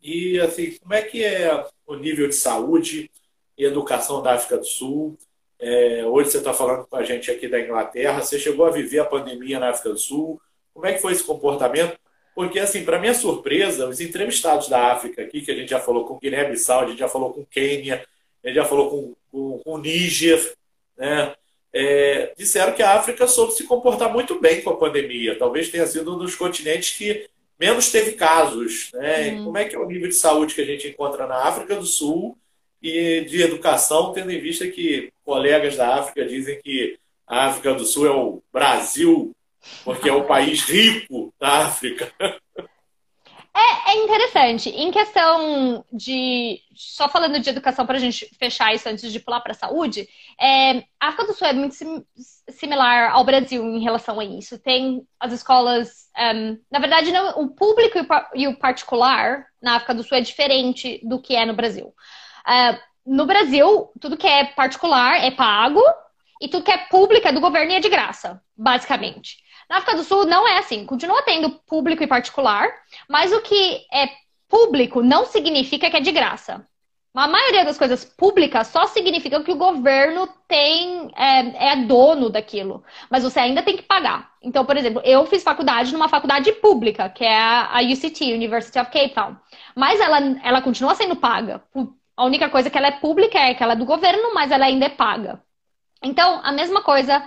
[0.00, 3.10] E assim, como é que é o nível de saúde
[3.56, 5.18] e educação da África do Sul?
[5.58, 8.22] É, hoje você está falando com a gente aqui da Inglaterra.
[8.22, 10.40] Você chegou a viver a pandemia na África do Sul?
[10.72, 11.98] Como é que foi esse comportamento?
[12.38, 16.04] Porque, assim, para minha surpresa, os entrevistados da África aqui, que a gente já falou
[16.04, 18.06] com Guiné-Bissau, a gente já falou com Quênia,
[18.44, 20.54] a gente já falou com, com, com Níger,
[20.96, 21.34] né?
[21.72, 25.36] É, disseram que a África soube se comportar muito bem com a pandemia.
[25.36, 28.92] Talvez tenha sido um dos continentes que menos teve casos.
[28.94, 29.32] Né?
[29.32, 29.46] Uhum.
[29.46, 31.86] Como é que é o nível de saúde que a gente encontra na África do
[31.86, 32.38] Sul
[32.80, 37.84] e de educação, tendo em vista que colegas da África dizem que a África do
[37.84, 39.34] Sul é o Brasil,
[39.84, 42.12] porque é o país rico da África.
[43.58, 44.70] É, é, interessante.
[44.70, 46.60] Em questão de.
[46.76, 50.08] Só falando de educação, para a gente fechar isso antes de pular para a saúde,
[50.40, 52.04] é, a África do Sul é muito sim,
[52.48, 54.60] similar ao Brasil em relação a isso.
[54.60, 56.08] Tem as escolas.
[56.16, 57.98] Um, na verdade, não, o público
[58.34, 61.92] e o particular na África do Sul é diferente do que é no Brasil.
[62.46, 65.82] Uh, no Brasil, tudo que é particular é pago
[66.40, 69.38] e tudo que é público é do governo e é de graça, basicamente.
[69.68, 70.86] Na África do Sul não é assim.
[70.86, 72.68] Continua tendo público e particular,
[73.08, 74.08] mas o que é
[74.48, 76.66] público não significa que é de graça.
[77.14, 82.84] A maioria das coisas públicas só significa que o governo tem é, é, dono daquilo,
[83.10, 84.30] mas você ainda tem que pagar.
[84.40, 88.90] Então, por exemplo, eu fiz faculdade numa faculdade pública, que é a UCT, University of
[88.92, 89.36] Cape Town,
[89.74, 91.60] mas ela, ela continua sendo paga.
[92.16, 94.66] A única coisa que ela é pública é que ela é do governo, mas ela
[94.66, 95.42] ainda é paga.
[96.02, 97.20] Então, a mesma coisa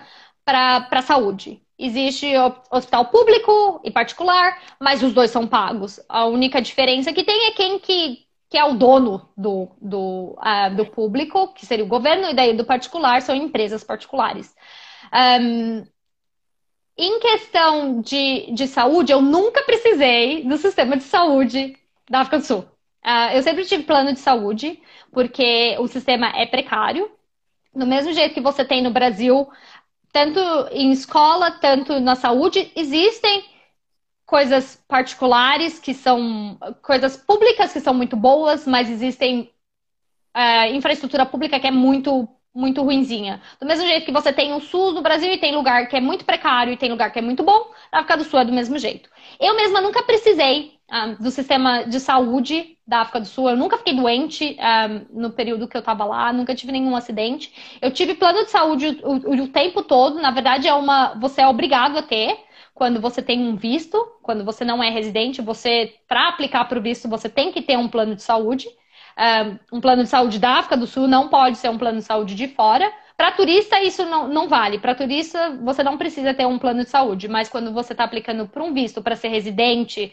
[0.45, 1.62] para a saúde.
[1.84, 2.32] Existe
[2.70, 6.00] hospital público e particular, mas os dois são pagos.
[6.08, 10.76] A única diferença que tem é quem que, que é o dono do, do, uh,
[10.76, 14.56] do público, que seria o governo, e daí do particular são empresas particulares.
[15.41, 15.84] Um,
[16.96, 21.76] em questão de, de saúde, eu nunca precisei do sistema de saúde
[22.08, 22.60] da África do Sul.
[23.04, 24.80] Uh, eu sempre tive plano de saúde,
[25.12, 27.10] porque o sistema é precário.
[27.74, 29.50] Do mesmo jeito que você tem no Brasil
[30.12, 30.39] tanto
[30.71, 33.45] em escola, tanto na saúde, existem
[34.26, 39.52] coisas particulares que são coisas públicas que são muito boas, mas existem
[40.36, 43.41] uh, infraestrutura pública que é muito muito ruinzinha.
[43.62, 46.02] Do mesmo jeito que você tem o SUS no Brasil e tem lugar que é
[46.02, 48.52] muito precário e tem lugar que é muito bom, na África do Sul é do
[48.52, 49.10] mesmo jeito.
[49.39, 53.49] Eu mesma nunca precisei um, do sistema de saúde da África do Sul.
[53.49, 57.77] Eu nunca fiquei doente um, no período que eu estava lá, nunca tive nenhum acidente.
[57.82, 60.19] Eu tive plano de saúde o, o, o, tempo todo.
[60.19, 62.38] Na verdade, é uma, você é obrigado a ter
[62.73, 66.82] quando você tem um visto, quando você não é residente, você para aplicar para o
[66.82, 68.67] visto você tem que ter um plano de saúde.
[69.71, 72.04] Um, um plano de saúde da África do Sul não pode ser um plano de
[72.06, 72.91] saúde de fora.
[73.15, 74.80] Para turista, isso não, não vale.
[74.80, 78.47] Para turista, você não precisa ter um plano de saúde, mas quando você está aplicando
[78.47, 80.12] para um visto para ser residente,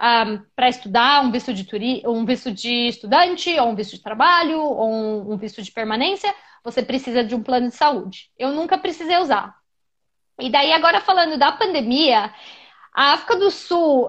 [0.00, 4.02] um, para estudar, um visto, de turi um visto de estudante, ou um visto de
[4.02, 8.30] trabalho, ou um, um visto de permanência, você precisa de um plano de saúde.
[8.38, 9.54] Eu nunca precisei usar.
[10.40, 12.32] E daí, agora falando da pandemia,
[12.94, 14.08] a África do Sul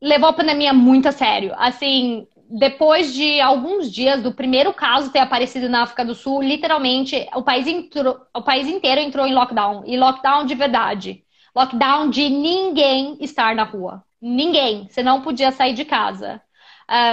[0.00, 1.52] levou a pandemia muito a sério.
[1.56, 7.28] Assim, depois de alguns dias do primeiro caso ter aparecido na África do Sul, literalmente
[7.34, 9.82] o país, entrou, o país inteiro entrou em lockdown.
[9.86, 11.24] E lockdown de verdade.
[11.54, 14.05] Lockdown de ninguém estar na rua.
[14.20, 14.88] Ninguém.
[14.88, 16.42] Você não podia sair de casa.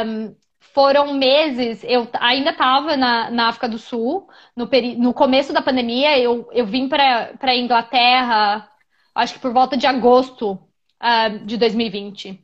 [0.06, 0.36] Um,
[0.74, 6.18] foram meses, eu ainda estava na, na, África do Sul, no, no começo da pandemia,
[6.18, 8.68] eu, eu vim para a Inglaterra,
[9.14, 12.44] acho que por volta de agosto uh, de 2020.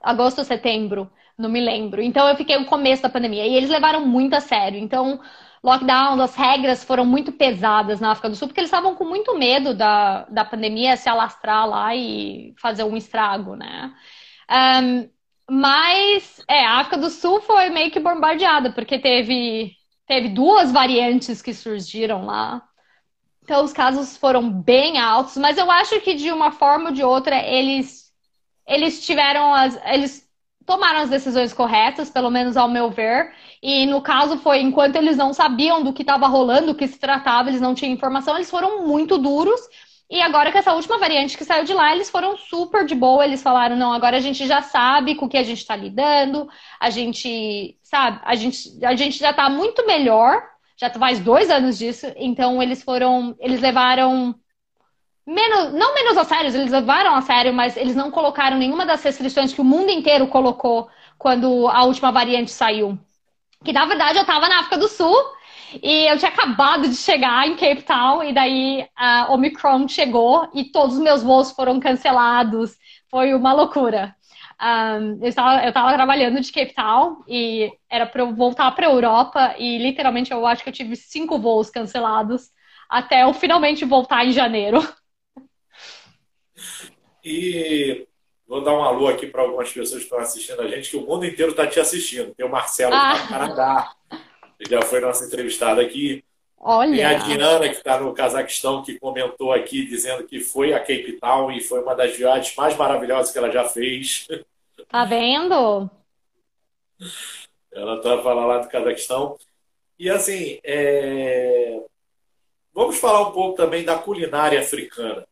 [0.00, 2.02] Agosto, setembro, não me lembro.
[2.02, 3.46] Então eu fiquei no começo da pandemia.
[3.46, 4.78] E eles levaram muito a sério.
[4.78, 5.20] Então,
[5.62, 9.38] lockdown, as regras foram muito pesadas na África do Sul, porque eles estavam com muito
[9.38, 13.94] medo da, da pandemia se alastrar lá e fazer um estrago, né?
[14.50, 15.08] Um,
[15.50, 19.72] mas, é, a África do Sul foi meio que bombardeada, porque teve,
[20.06, 22.62] teve duas variantes que surgiram lá.
[23.42, 27.02] Então, os casos foram bem altos, mas eu acho que de uma forma ou de
[27.02, 28.12] outra eles,
[28.66, 29.78] eles tiveram as.
[29.84, 30.28] Eles
[30.64, 33.34] tomaram as decisões corretas, pelo menos ao meu ver.
[33.62, 36.98] E no caso foi enquanto eles não sabiam do que estava rolando, do que se
[36.98, 39.60] tratava, eles não tinham informação, eles foram muito duros
[40.10, 43.24] E agora com essa última variante que saiu de lá, eles foram super de boa.
[43.24, 46.48] Eles falaram: não, agora a gente já sabe com o que a gente está lidando,
[46.80, 50.42] a gente sabe, a gente, a gente já está muito melhor,
[50.76, 52.06] já faz dois anos disso.
[52.16, 54.34] Então eles foram, eles levaram
[55.26, 59.02] menos, não menos a sério, eles levaram a sério, mas eles não colocaram nenhuma das
[59.02, 62.98] restrições que o mundo inteiro colocou quando a última variante saiu.
[63.64, 65.16] Que na verdade eu estava na África do Sul
[65.82, 70.64] e eu tinha acabado de chegar em Cape Town e daí a Omicron chegou e
[70.64, 72.76] todos os meus voos foram cancelados.
[73.10, 74.14] Foi uma loucura.
[74.60, 78.86] Um, eu, estava, eu estava trabalhando de Cape Town e era para eu voltar para
[78.86, 82.50] a Europa e literalmente eu acho que eu tive cinco voos cancelados
[82.92, 84.80] até eu finalmente voltar em janeiro.
[87.24, 88.06] E
[88.52, 91.06] vou dar um alô aqui para algumas pessoas que estão assistindo a gente, que o
[91.06, 92.34] mundo inteiro está te assistindo.
[92.34, 93.18] Tem o Marcelo ah.
[93.18, 93.94] no Canadá,
[94.58, 96.22] que já foi nossa entrevistada aqui.
[96.58, 96.94] Olha.
[96.94, 101.18] Tem a Diana, que está no Cazaquistão, que comentou aqui dizendo que foi a Cape
[101.18, 104.28] Town e foi uma das viagens mais maravilhosas que ela já fez.
[104.86, 105.90] Tá vendo?
[107.72, 109.38] Ela está falando lá do Cazaquistão.
[109.98, 111.80] E assim, é...
[112.74, 115.26] vamos falar um pouco também da culinária africana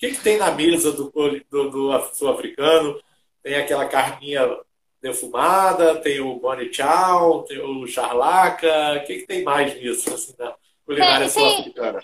[0.00, 2.98] que, que tem na mesa do, do, do sul-africano?
[3.42, 4.48] Tem aquela carninha
[5.00, 8.96] defumada, tem o bone chow, tem o charlaca.
[8.96, 10.54] O que, que tem mais nisso, assim, na
[10.86, 12.00] culinária sul-africana?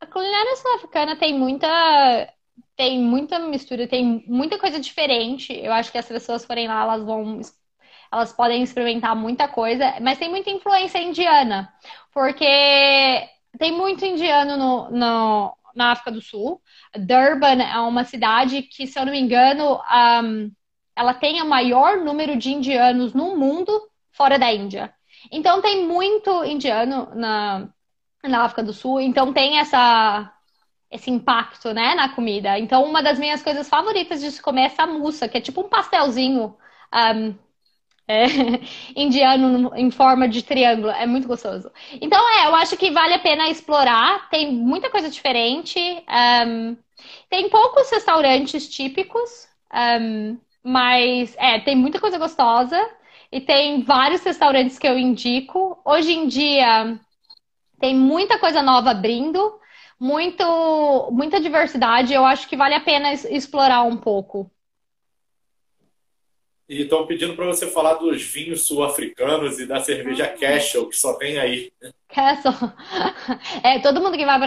[0.00, 2.32] A culinária sul-africana tem muita
[2.76, 5.52] tem muita mistura, tem muita coisa diferente.
[5.52, 7.40] Eu acho que as pessoas forem lá, elas vão
[8.12, 11.72] elas podem experimentar muita coisa, mas tem muita influência indiana,
[12.12, 12.46] porque
[13.58, 16.60] tem muito indiano no, no na África do Sul.
[16.96, 19.80] Durban é uma cidade que, se eu não me engano,
[20.22, 20.50] um,
[20.96, 23.72] ela tem o maior número de indianos no mundo
[24.12, 24.94] fora da Índia.
[25.30, 27.68] Então tem muito indiano na,
[28.22, 30.30] na África do Sul, então tem essa
[30.90, 32.56] esse impacto, né, na comida.
[32.56, 35.62] Então uma das minhas coisas favoritas de se comer é essa mussa, que é tipo
[35.62, 36.56] um pastelzinho
[36.94, 37.34] um,
[38.06, 38.24] é,
[38.96, 40.90] indiano em forma de triângulo.
[40.90, 41.70] É muito gostoso.
[42.00, 44.28] Então, é, eu acho que vale a pena explorar.
[44.30, 45.78] Tem muita coisa diferente.
[46.46, 46.76] Um,
[47.28, 49.48] tem poucos restaurantes típicos,
[50.00, 52.78] um, mas é, tem muita coisa gostosa.
[53.32, 55.80] E tem vários restaurantes que eu indico.
[55.84, 56.98] Hoje em dia
[57.80, 59.58] tem muita coisa nova abrindo,
[59.98, 62.12] muito, muita diversidade.
[62.14, 64.50] Eu acho que vale a pena explorar um pouco.
[66.66, 70.28] E estão pedindo para você falar dos vinhos sul-africanos e da cerveja ah.
[70.28, 71.70] Castle, que só tem aí.
[72.08, 72.54] Castle.
[73.62, 74.38] É, todo mundo que vai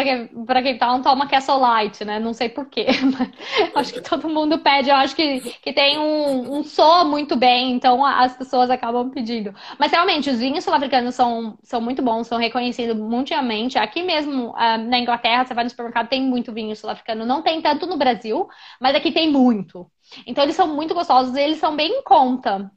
[0.45, 2.19] para Cape Town toma Castle Light, né?
[2.19, 2.85] Não sei porquê.
[3.75, 4.89] acho que todo mundo pede.
[4.89, 9.53] Eu acho que, que tem um, um soa muito bem, então as pessoas acabam pedindo.
[9.79, 13.77] Mas realmente, os vinhos sul-africanos são, são muito bons, são reconhecidos mundialmente.
[13.77, 17.25] Aqui mesmo uh, na Inglaterra, você vai no supermercado, tem muito vinho sul-africano.
[17.25, 18.47] Não tem tanto no Brasil,
[18.79, 19.89] mas aqui tem muito.
[20.25, 22.71] Então eles são muito gostosos e eles são bem em conta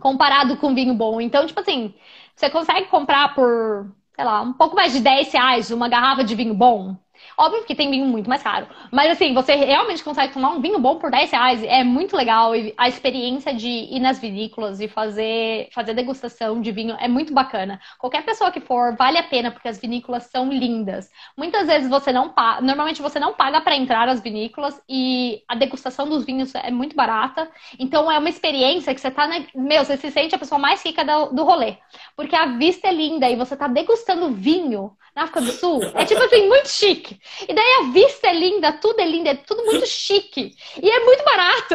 [0.00, 1.20] comparado com vinho bom.
[1.20, 1.94] Então, tipo assim,
[2.34, 6.34] você consegue comprar por, sei lá, um pouco mais de 10 reais uma garrafa de
[6.34, 6.96] vinho bom.
[7.40, 8.66] Óbvio que tem vinho muito mais caro.
[8.90, 11.62] Mas assim, você realmente consegue tomar um vinho bom por 10 reais.
[11.62, 12.56] É muito legal.
[12.56, 17.32] E a experiência de ir nas vinícolas e fazer, fazer degustação de vinho é muito
[17.32, 17.80] bacana.
[17.96, 21.08] Qualquer pessoa que for, vale a pena, porque as vinícolas são lindas.
[21.36, 22.60] Muitas vezes você não paga.
[22.60, 26.96] Normalmente você não paga para entrar nas vinícolas e a degustação dos vinhos é muito
[26.96, 27.48] barata.
[27.78, 29.44] Então é uma experiência que você tá na.
[29.54, 31.76] Meu, você se sente a pessoa mais rica do, do rolê.
[32.16, 35.82] Porque a vista é linda e você tá degustando vinho na África do Sul.
[35.94, 37.18] É tipo assim, muito chique.
[37.48, 40.54] E daí a vista é linda, tudo é lindo, é tudo muito chique.
[40.80, 41.74] E é muito barato.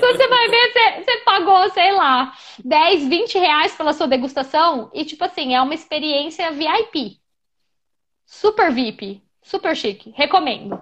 [0.00, 2.32] Quando você vai ver, você, você, pagou, sei lá,
[2.64, 4.90] 10, 20 reais pela sua degustação.
[4.94, 7.20] E, tipo assim, é uma experiência VIP.
[8.24, 9.22] Super VIP.
[9.42, 10.14] Super chique.
[10.16, 10.80] Recomendo.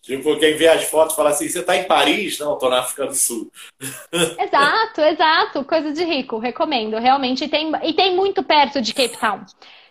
[0.00, 2.38] Tipo, quem vê as fotos fala assim: você tá em Paris?
[2.38, 3.50] Não, tô na África do Sul.
[4.38, 5.64] Exato, exato.
[5.64, 6.38] Coisa de rico.
[6.38, 6.98] Recomendo.
[6.98, 7.44] Realmente.
[7.44, 9.44] E tem, e tem muito perto de Cape Town.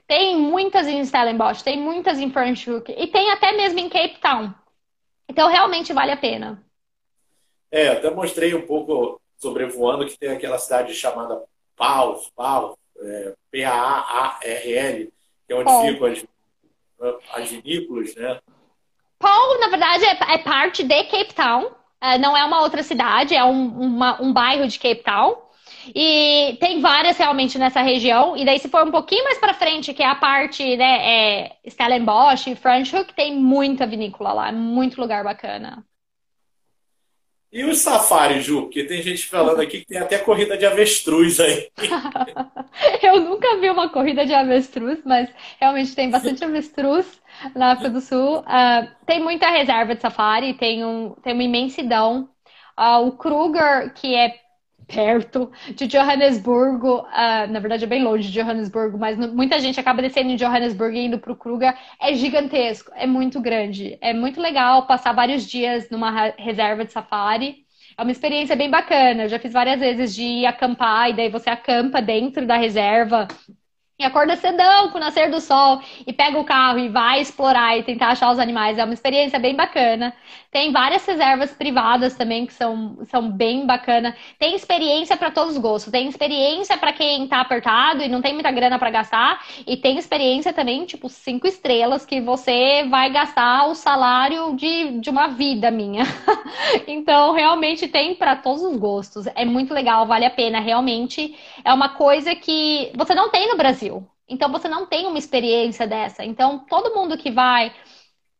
[0.07, 4.53] Tem muitas em Stellenbosch, tem muitas em Franschhoek e tem até mesmo em Cape Town.
[5.27, 6.63] Então realmente vale a pena.
[7.71, 11.41] É, até mostrei um pouco sobrevoando que tem aquela cidade chamada
[11.75, 15.11] Pau, Pau, é, P-A-A-R-L,
[15.47, 15.81] que é onde oh.
[15.81, 16.25] ficam as,
[17.33, 18.39] as vinícolas, né?
[19.19, 21.71] Paul, na verdade, é, é, parte de Cape Town.
[22.01, 25.41] É, não é uma outra cidade, é um, uma, um bairro de Cape Town.
[25.93, 28.37] E tem várias realmente nessa região.
[28.37, 31.51] E daí, se for um pouquinho mais para frente, que é a parte, né, é
[31.67, 35.83] Stellenbosch e Franschhoek, tem muita vinícola lá, é muito lugar bacana.
[37.53, 38.63] E os safaris, Ju?
[38.63, 41.69] Porque tem gente falando aqui que tem até corrida de avestruz aí.
[42.99, 45.29] Eu nunca vi uma corrida de avestruz, mas
[45.61, 47.05] realmente tem bastante avestruz
[47.55, 48.39] na África do Sul.
[48.39, 52.27] Uh, tem muita reserva de safari, tem, um, tem uma imensidão.
[52.75, 54.33] Uh, o Kruger, que é
[54.87, 60.01] perto de Johannesburgo, uh, na verdade é bem longe de Johannesburgo, mas muita gente acaba
[60.01, 61.75] descendo em Johannesburgo e indo para o Kruger.
[61.99, 63.97] É gigantesco, é muito grande.
[64.01, 67.63] É muito legal passar vários dias numa reserva de safari.
[67.97, 69.23] É uma experiência bem bacana.
[69.23, 73.27] Eu já fiz várias vezes de acampar e daí você acampa dentro da reserva
[73.99, 77.77] e acorda cedão com o nascer do sol e pega o carro e vai explorar
[77.77, 78.77] e tentar achar os animais.
[78.77, 80.13] É uma experiência bem bacana.
[80.53, 84.15] Tem várias reservas privadas também que são, são bem bacana.
[84.37, 85.91] Tem experiência para todos os gostos.
[85.91, 89.43] Tem experiência para quem tá apertado e não tem muita grana para gastar.
[89.65, 95.09] E tem experiência também, tipo, cinco estrelas, que você vai gastar o salário de, de
[95.09, 96.03] uma vida minha.
[96.87, 99.25] então, realmente tem para todos os gostos.
[99.33, 100.59] É muito legal, vale a pena.
[100.59, 101.35] Realmente
[101.65, 104.07] é uma coisa que você não tem no Brasil.
[104.29, 106.23] Então, você não tem uma experiência dessa.
[106.23, 107.71] Então, todo mundo que vai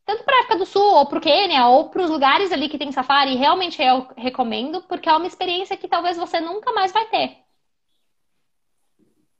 [0.05, 2.67] tanto para a África do Sul, ou para o Quênia, ou para os lugares ali
[2.67, 6.91] que tem safari, realmente eu recomendo, porque é uma experiência que talvez você nunca mais
[6.91, 7.37] vai ter.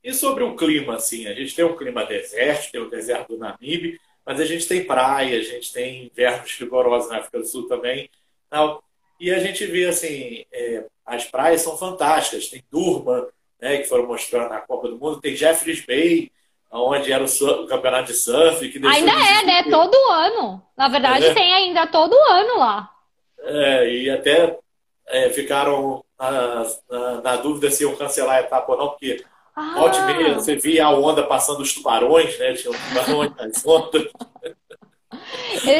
[0.02, 3.38] E sobre o clima, assim, a gente tem um clima desértico, tem o deserto do
[3.38, 7.68] Namibe, mas a gente tem praia, a gente tem invernos rigorosos na África do Sul
[7.68, 8.10] também.
[8.50, 8.82] Tal.
[9.18, 12.48] E a gente vê, assim, é, as praias são fantásticas.
[12.48, 13.26] Tem Durban,
[13.60, 16.30] né, que foram mostrando na Copa do Mundo, tem Jeffreys Bay,
[16.74, 18.68] onde era o, surf, o, campeonato de surf.
[18.68, 19.62] Que ainda é, né?
[19.70, 20.62] Todo ano.
[20.76, 21.34] Na verdade, é.
[21.34, 22.90] tem ainda todo ano lá.
[23.38, 24.58] É, e até
[25.06, 30.06] é, ficaram na, na, na, dúvida se iam cancelar a etapa ou não, porque ah.
[30.06, 32.54] meia você via a onda passando os tubarões, né?
[32.54, 34.10] Tinha tubarões nas ondas.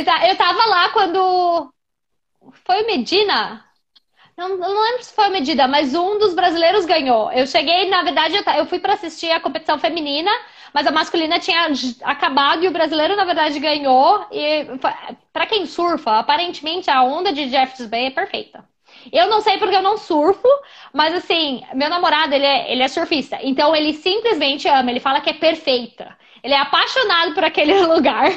[0.04, 1.72] Tá, eu tava lá quando.
[2.64, 3.64] Foi o Medina?
[4.36, 7.30] Não, não lembro se foi a medida, mas um dos brasileiros ganhou.
[7.32, 10.30] Eu cheguei, na verdade, eu fui para assistir a competição feminina
[10.74, 11.68] mas a masculina tinha
[12.02, 14.26] acabado e o brasileiro, na verdade, ganhou.
[14.32, 14.66] E
[15.32, 18.68] para quem surfa, aparentemente a onda de Jeffers Bay é perfeita.
[19.12, 20.48] Eu não sei porque eu não surfo,
[20.92, 23.38] mas assim, meu namorado, ele é, ele é surfista.
[23.42, 26.16] Então ele simplesmente ama, ele fala que é perfeita.
[26.44, 28.30] Ele é apaixonado por aquele lugar.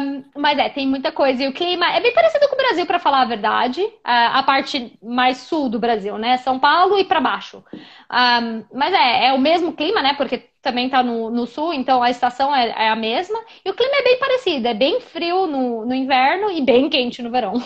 [0.00, 1.42] Um, mas é, tem muita coisa.
[1.42, 3.82] E o clima é bem parecido com o Brasil, para falar a verdade.
[3.82, 6.38] Uh, a parte mais sul do Brasil, né?
[6.38, 7.62] São Paulo e para baixo.
[8.10, 10.14] Um, mas é, é o mesmo clima, né?
[10.14, 13.38] Porque também está no, no, sul, então a estação é, é, a mesma.
[13.64, 14.68] E o clima é bem parecido.
[14.68, 17.62] É bem frio no, no inverno e bem quente no verão.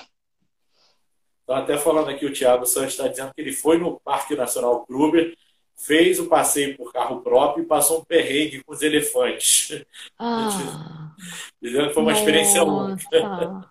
[1.44, 4.84] Então, até falando aqui, o Thiago Santos está dizendo que ele foi no Parque Nacional
[4.86, 5.34] Kruger
[5.76, 9.84] fez o passeio por carro próprio e passou um perrengue com os elefantes.
[10.18, 11.10] Ah,
[11.60, 12.22] Dizendo que foi uma nossa.
[12.22, 13.70] experiência única.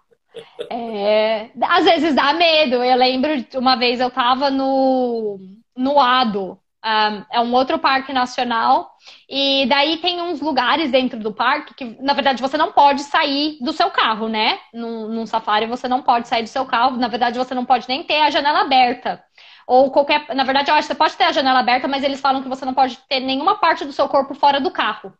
[0.70, 2.76] É, às vezes dá medo.
[2.76, 5.40] Eu lembro uma vez eu estava no,
[5.76, 8.92] no Ado, um, é um outro parque nacional,
[9.30, 13.58] e daí tem uns lugares dentro do parque que, na verdade, você não pode sair
[13.62, 14.60] do seu carro, né?
[14.74, 17.88] Num, num safari você não pode sair do seu carro, na verdade, você não pode
[17.88, 19.24] nem ter a janela aberta.
[19.66, 20.28] Ou qualquer.
[20.36, 22.50] Na verdade, eu acho que você pode ter a janela aberta, mas eles falam que
[22.50, 25.14] você não pode ter nenhuma parte do seu corpo fora do carro.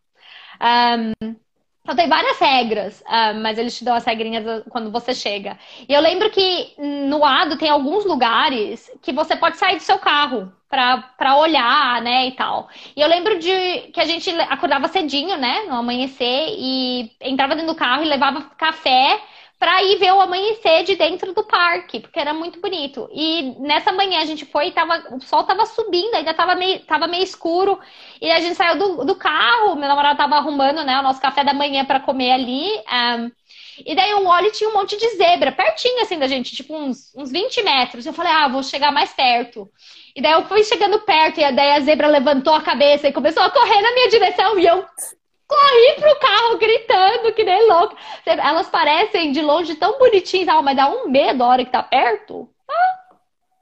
[0.60, 1.34] Um,
[1.84, 5.58] então tem várias regras, uh, mas eles te dão as regrinhas quando você chega.
[5.86, 9.98] E eu lembro que no Ado tem alguns lugares que você pode sair do seu
[9.98, 12.68] carro para olhar, né, e tal.
[12.96, 17.74] E eu lembro de que a gente acordava cedinho, né, no amanhecer e entrava dentro
[17.74, 19.20] do carro e levava café
[19.58, 23.08] para ir ver o amanhecer de dentro do parque, porque era muito bonito.
[23.12, 27.06] E nessa manhã a gente foi tava, o sol tava subindo, ainda tava meio, tava
[27.06, 27.78] meio escuro.
[28.20, 31.44] E a gente saiu do, do carro, meu namorado tava arrumando né, o nosso café
[31.44, 32.68] da manhã para comer ali.
[32.68, 33.30] Um,
[33.84, 36.76] e daí eu olho e tinha um monte de zebra, pertinho assim da gente, tipo
[36.76, 38.06] uns, uns 20 metros.
[38.06, 39.68] Eu falei, ah, vou chegar mais perto.
[40.14, 43.42] E daí eu fui chegando perto, e daí a zebra levantou a cabeça e começou
[43.42, 44.58] a correr na minha direção.
[44.58, 44.84] E eu
[45.46, 47.96] corri pro carro gritando que nem louco.
[48.26, 52.48] Elas parecem de longe tão bonitinhas, mas dá um medo a hora que tá perto.
[52.68, 53.16] Ah,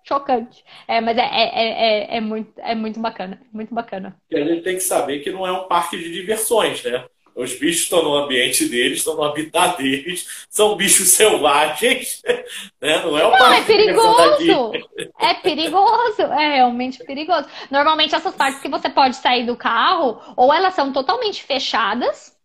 [0.04, 0.64] chocante.
[0.86, 3.40] É, mas é, é, é, é, muito, é muito bacana.
[3.52, 4.16] Muito bacana.
[4.30, 7.04] E a gente tem que saber que não é um parque de diversões, né?
[7.34, 12.22] Os bichos estão no ambiente deles, estão no habitat deles, são bichos selvagens,
[12.80, 13.02] né?
[13.02, 14.72] Não é um Não, é perigoso!
[15.18, 17.48] É perigoso, é realmente perigoso.
[17.70, 22.36] Normalmente essas partes que você pode sair do carro, ou elas são totalmente fechadas,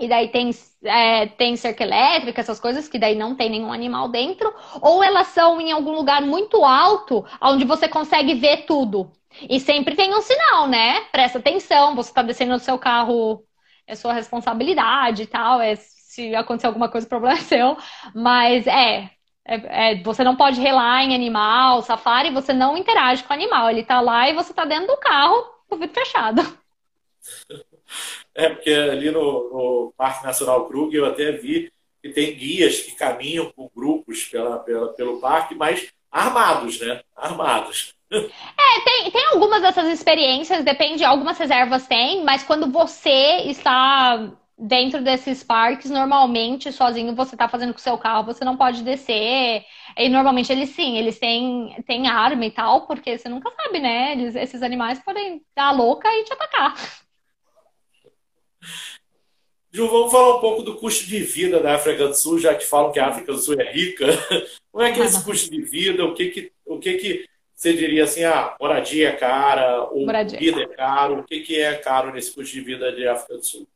[0.00, 0.50] e daí tem,
[0.84, 5.28] é, tem cerca elétrica, essas coisas, que daí não tem nenhum animal dentro, ou elas
[5.28, 9.10] são em algum lugar muito alto, onde você consegue ver tudo.
[9.48, 11.00] E sempre tem um sinal, né?
[11.12, 13.42] Presta atenção, você está descendo no seu carro
[13.86, 17.76] é sua responsabilidade e tal, é, se acontecer alguma coisa, o problema é seu.
[18.14, 19.10] Mas é,
[19.46, 23.70] é, é, você não pode relar em animal, safari, você não interage com o animal.
[23.70, 26.42] Ele tá lá e você tá dentro do carro Ficou muito fechado.
[28.34, 31.70] É, porque ali no, no, Parque Nacional Kruger eu até vi
[32.02, 37.02] que tem guias que caminham com grupos pela, pela, pelo parque, mas armados, né?
[37.16, 37.94] Armados.
[38.10, 45.02] É, tem, tem algumas dessas experiências, depende, algumas reservas tem, mas quando você está dentro
[45.02, 49.64] desses parques, normalmente, sozinho, você está fazendo com o seu carro, você não pode descer.
[49.98, 54.12] E normalmente eles sim, eles têm, têm arma e tal, porque você nunca sabe, né?
[54.12, 56.74] Eles, esses animais podem dar louca e te atacar.
[59.72, 62.64] Ju, vamos falar um pouco do custo de vida da África do Sul, já que
[62.64, 64.06] falam que a África do Sul é rica.
[64.74, 66.04] Como é que é esse custo de vida?
[66.04, 70.36] O que que, o que, que você diria assim, ah, moradia é cara, ou moradia.
[70.36, 71.20] vida é caro?
[71.20, 73.68] O que, que é caro nesse custo de vida de África do Sul?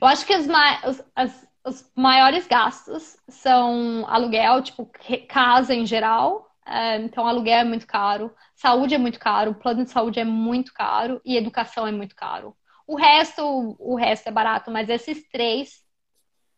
[0.00, 0.46] Eu acho que os,
[0.86, 4.88] os, as, os maiores gastos são aluguel, tipo
[5.26, 6.48] casa em geral.
[6.64, 10.72] É, então, aluguel é muito caro, saúde é muito caro, plano de saúde é muito
[10.72, 12.56] caro e educação é muito caro.
[12.86, 15.82] O resto, o resto é barato, mas esses três,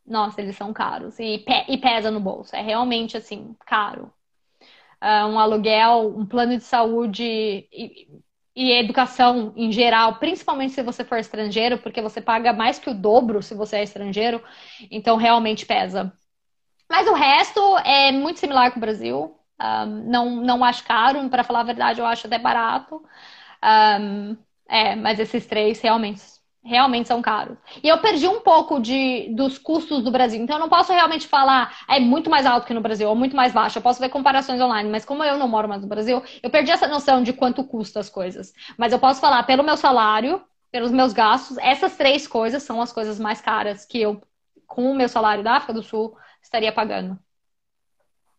[0.07, 2.55] nossa, eles são caros e, pe e pesa no bolso.
[2.57, 4.13] É realmente assim, caro.
[5.03, 8.09] Uh, um aluguel, um plano de saúde e,
[8.55, 12.95] e educação em geral, principalmente se você for estrangeiro, porque você paga mais que o
[12.95, 14.43] dobro se você é estrangeiro,
[14.91, 16.13] então realmente pesa.
[16.89, 19.39] Mas o resto é muito similar com o Brasil.
[19.61, 23.03] Um, não, não acho caro, para falar a verdade, eu acho até barato.
[24.01, 24.37] Um,
[24.69, 26.21] é, mas esses três realmente
[26.65, 27.59] realmente são caros.
[27.83, 30.41] E eu perdi um pouco de, dos custos do Brasil.
[30.41, 33.35] Então, eu não posso realmente falar é muito mais alto que no Brasil ou muito
[33.35, 33.79] mais baixo.
[33.79, 36.71] Eu posso ver comparações online, mas como eu não moro mais no Brasil, eu perdi
[36.71, 38.53] essa noção de quanto custa as coisas.
[38.77, 42.93] Mas eu posso falar pelo meu salário, pelos meus gastos, essas três coisas são as
[42.93, 44.23] coisas mais caras que eu,
[44.67, 47.19] com o meu salário da África do Sul, estaria pagando.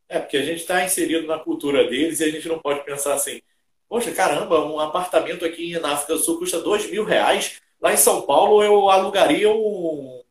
[0.08, 3.14] É, porque a gente está inserido na cultura deles e a gente não pode pensar
[3.16, 3.42] assim,
[3.90, 7.98] poxa, caramba, um apartamento aqui na África do Sul custa dois mil reais Lá em
[7.98, 10.24] São Paulo eu alugaria um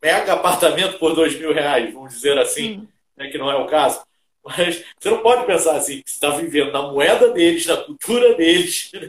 [0.00, 2.86] mega apartamento por dois mil reais, vamos dizer assim,
[3.16, 4.00] né, que não é o caso.
[4.44, 8.34] Mas você não pode pensar assim, que você está vivendo na moeda deles, na cultura
[8.34, 8.92] deles.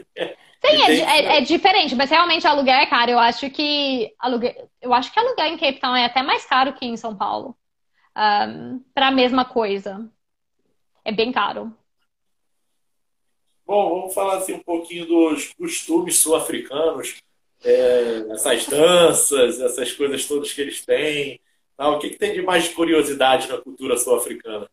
[0.64, 0.70] Né?
[0.72, 3.12] Sim, é, é, é, diferente, mas realmente aluguel é caro.
[3.12, 6.72] Eu acho que aluguel, eu acho que aluguel em Cape Town é até mais caro
[6.72, 7.54] que em São Paulo.
[8.16, 10.10] Um, para a mesma coisa.
[11.04, 11.72] É bem caro.
[13.64, 17.20] Bom, vamos falar assim um pouquinho dos costumes sul-africanos
[17.66, 21.40] é, essas danças, essas coisas todas que eles têm.
[21.78, 24.66] O que, que tem de mais curiosidade na cultura sul-africana?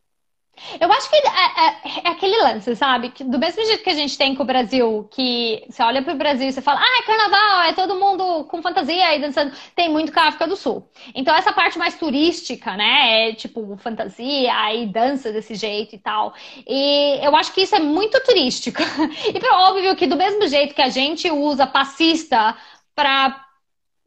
[0.80, 3.10] Eu acho que é, é, é, aquele lance, sabe?
[3.10, 6.14] Que do mesmo jeito que a gente tem com o Brasil, que você olha para
[6.14, 9.52] o Brasil e você fala, ah, é carnaval, é todo mundo com fantasia e dançando.
[9.76, 10.88] Tem muito com a África do Sul.
[11.16, 13.30] Então, essa parte mais turística, né?
[13.30, 16.34] É tipo fantasia e dança desse jeito e tal.
[16.68, 18.82] E eu acho que isso é muito turístico.
[19.34, 22.56] E óbvio que do mesmo jeito que a gente usa passista
[22.96, 23.46] para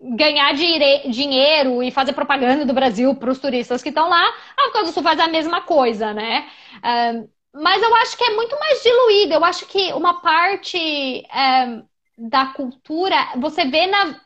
[0.01, 4.22] ganhar dinheiro e fazer propaganda do Brasil para os turistas que estão lá,
[4.57, 6.47] a África do Sul faz a mesma coisa, né?
[7.55, 9.34] mas eu acho que é muito mais diluído.
[9.34, 11.26] Eu acho que uma parte
[12.18, 14.20] da cultura, você vê na,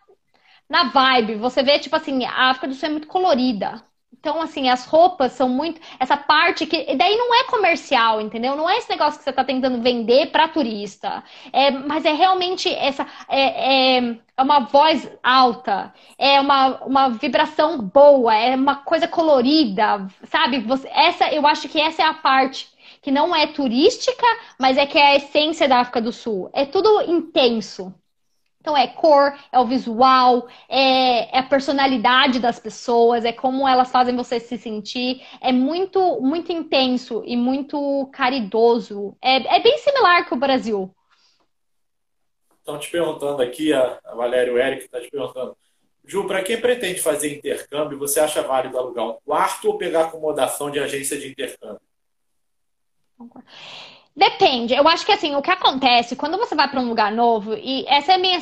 [0.68, 3.84] na vibe, você vê, tipo assim, a África do Sul é muito colorida.
[4.20, 5.80] Então, assim, as roupas são muito.
[5.98, 6.94] Essa parte que.
[6.94, 8.54] Daí não é comercial, entendeu?
[8.54, 11.24] Não é esse negócio que você está tentando vender para turista.
[11.52, 13.06] É, mas é realmente essa.
[13.28, 20.06] É, é, é, uma voz alta, é uma, uma vibração boa, é uma coisa colorida,
[20.24, 20.60] sabe?
[20.60, 22.68] Você, essa, eu acho que essa é a parte
[23.02, 24.26] que não é turística,
[24.58, 26.50] mas é que é a essência da África do Sul.
[26.52, 27.94] É tudo intenso.
[28.60, 33.90] Então é cor, é o visual, é, é, a personalidade das pessoas, é como elas
[33.90, 35.22] fazem você se sentir.
[35.40, 39.16] É muito, muito intenso e muito caridoso.
[39.22, 40.94] É, é bem similar com o Brasil.
[42.58, 45.56] Estão te perguntando aqui, a, a Valéria e o Eric está te perguntando.
[46.04, 50.70] Ju, para quem pretende fazer intercâmbio, você acha válido alugar um quarto ou pegar acomodação
[50.70, 51.80] de agência de intercâmbio?
[54.14, 54.74] Depende.
[54.74, 57.84] Eu acho que assim, o que acontece quando você vai para um lugar novo, e
[57.88, 58.38] essa é minha.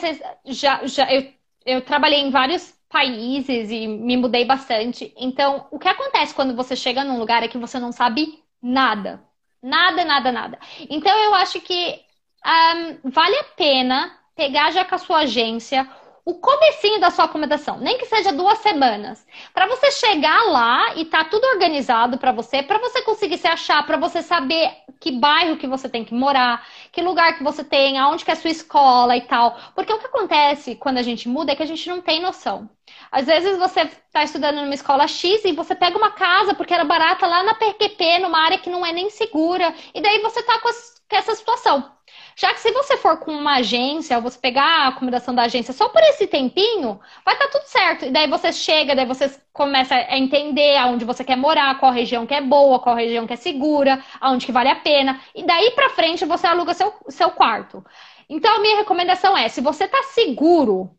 [0.46, 1.32] Já, já, eu,
[1.64, 5.12] eu trabalhei em vários países e me mudei bastante.
[5.16, 9.22] Então, o que acontece quando você chega num lugar é que você não sabe nada.
[9.62, 10.58] Nada, nada, nada.
[10.88, 12.00] Então, eu acho que
[12.46, 15.88] um, vale a pena pegar já com a sua agência
[16.24, 21.04] o comecinho da sua acomodação, nem que seja duas semanas, para você chegar lá e
[21.04, 25.56] tá tudo organizado para você, para você conseguir se achar, para você saber que bairro
[25.56, 28.50] que você tem que morar, que lugar que você tem, aonde que é a sua
[28.50, 29.56] escola e tal.
[29.74, 32.68] Porque o que acontece quando a gente muda é que a gente não tem noção.
[33.10, 36.84] Às vezes você está estudando numa escola X e você pega uma casa porque era
[36.84, 40.58] barata lá na PQP, numa área que não é nem segura, e daí você tá
[40.60, 40.68] com,
[41.08, 41.90] com essa situação.
[42.36, 45.72] Já que se você for com uma agência, ou você pegar a acomodação da agência
[45.72, 48.04] só por esse tempinho, vai estar tá tudo certo.
[48.04, 52.26] E daí você chega, daí você começa a entender aonde você quer morar, qual região
[52.26, 55.20] que é boa, qual região que é segura, aonde que vale a pena.
[55.34, 57.84] E daí pra frente você aluga seu, seu quarto.
[58.28, 60.90] Então, a minha recomendação é: se você tá seguro,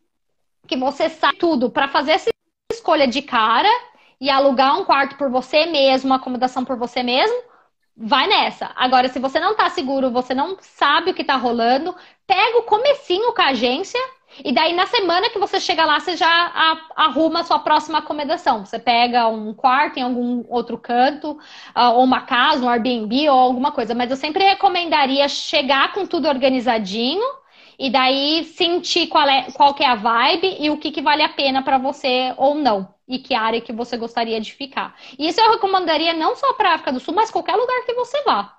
[0.68, 2.30] que você sabe tudo para fazer essa
[2.72, 3.70] escolha de cara
[4.20, 7.49] e alugar um quarto por você mesmo, uma acomodação por você mesmo,
[8.00, 8.72] vai nessa.
[8.76, 11.94] Agora, se você não tá seguro, você não sabe o que tá rolando,
[12.26, 14.00] pega o comecinho com a agência
[14.44, 18.66] e daí na semana que você chega lá, você já arruma a sua próxima acomodação.
[18.66, 21.38] Você pega um quarto em algum outro canto,
[21.74, 23.94] ah, ou uma casa, um Airbnb ou alguma coisa.
[23.96, 27.39] Mas eu sempre recomendaria chegar com tudo organizadinho
[27.80, 31.24] e daí sentir qual é, qual que é a vibe e o que, que vale
[31.24, 32.94] a pena para você ou não.
[33.08, 35.00] E que área que você gostaria de ficar.
[35.18, 38.22] Isso eu recomendaria não só para a África do Sul, mas qualquer lugar que você
[38.24, 38.54] vá.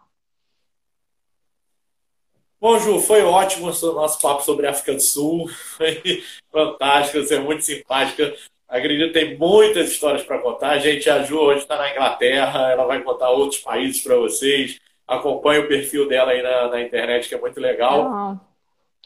[2.59, 5.49] Bom, Ju, foi ótimo o nosso papo sobre a África do Sul.
[5.79, 8.35] Foi fantástico, você é muito simpática.
[8.69, 10.79] Acredito que tem muitas histórias para contar.
[10.79, 14.79] Gente, a Ju hoje está na Inglaterra, ela vai contar outros países para vocês.
[15.09, 18.39] Acompanhe o perfil dela aí na, na internet, que é muito legal.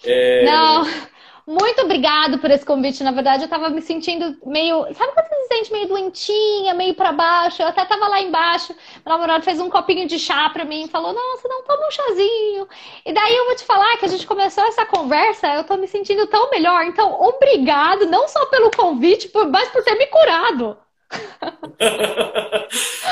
[0.02, 0.44] É...
[0.44, 0.84] Não,
[1.46, 3.04] muito obrigado por esse convite.
[3.04, 4.82] Na verdade, eu tava me sentindo meio.
[4.94, 7.62] Sabe quando você se sente meio doentinha, meio para baixo?
[7.62, 8.74] Eu até tava lá embaixo.
[9.04, 11.90] Meu namorado fez um copinho de chá pra mim e falou: Nossa, não toma um
[11.90, 12.68] chazinho.
[13.04, 15.86] E daí eu vou te falar que a gente começou essa conversa, eu tô me
[15.86, 16.84] sentindo tão melhor.
[16.84, 20.78] Então, obrigado, não só pelo convite, mas por ter me curado.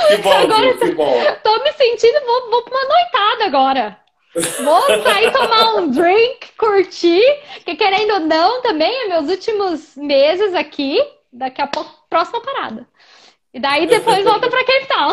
[0.08, 1.36] que bom, agora, que bom.
[1.42, 4.01] Tô me sentindo, vou, vou pra uma noitada agora.
[4.34, 7.22] Vou sair tomar um drink, curtir,
[7.64, 10.98] que querendo ou não, também é meus últimos meses aqui.
[11.32, 12.86] Daqui a pouco, próxima parada.
[13.54, 15.12] E daí depois volta pra Town.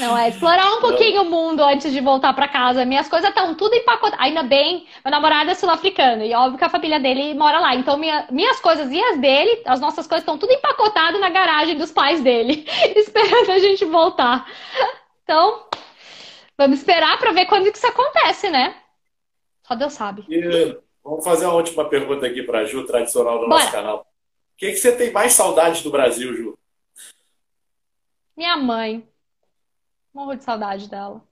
[0.00, 2.84] Não, é explorar um pouquinho o mundo antes de voltar para casa.
[2.84, 4.20] Minhas coisas estão tudo empacotadas.
[4.20, 7.74] Ainda bem, meu namorado é sul-africano e óbvio que a família dele mora lá.
[7.74, 11.76] Então, minha, minhas coisas e as dele, as nossas coisas estão tudo empacotadas na garagem
[11.76, 12.66] dos pais dele,
[12.96, 14.46] esperando a gente voltar.
[15.24, 15.64] Então,
[16.56, 18.80] Vamos esperar para ver quando que isso acontece, né?
[19.62, 20.24] Só Deus sabe.
[20.28, 23.60] E vamos fazer uma última pergunta aqui para a Ju, tradicional do Bora.
[23.60, 24.00] nosso canal.
[24.00, 26.58] O que, que você tem mais saudade do Brasil, Ju?
[28.36, 29.08] Minha mãe.
[30.12, 31.22] Morro de saudade dela.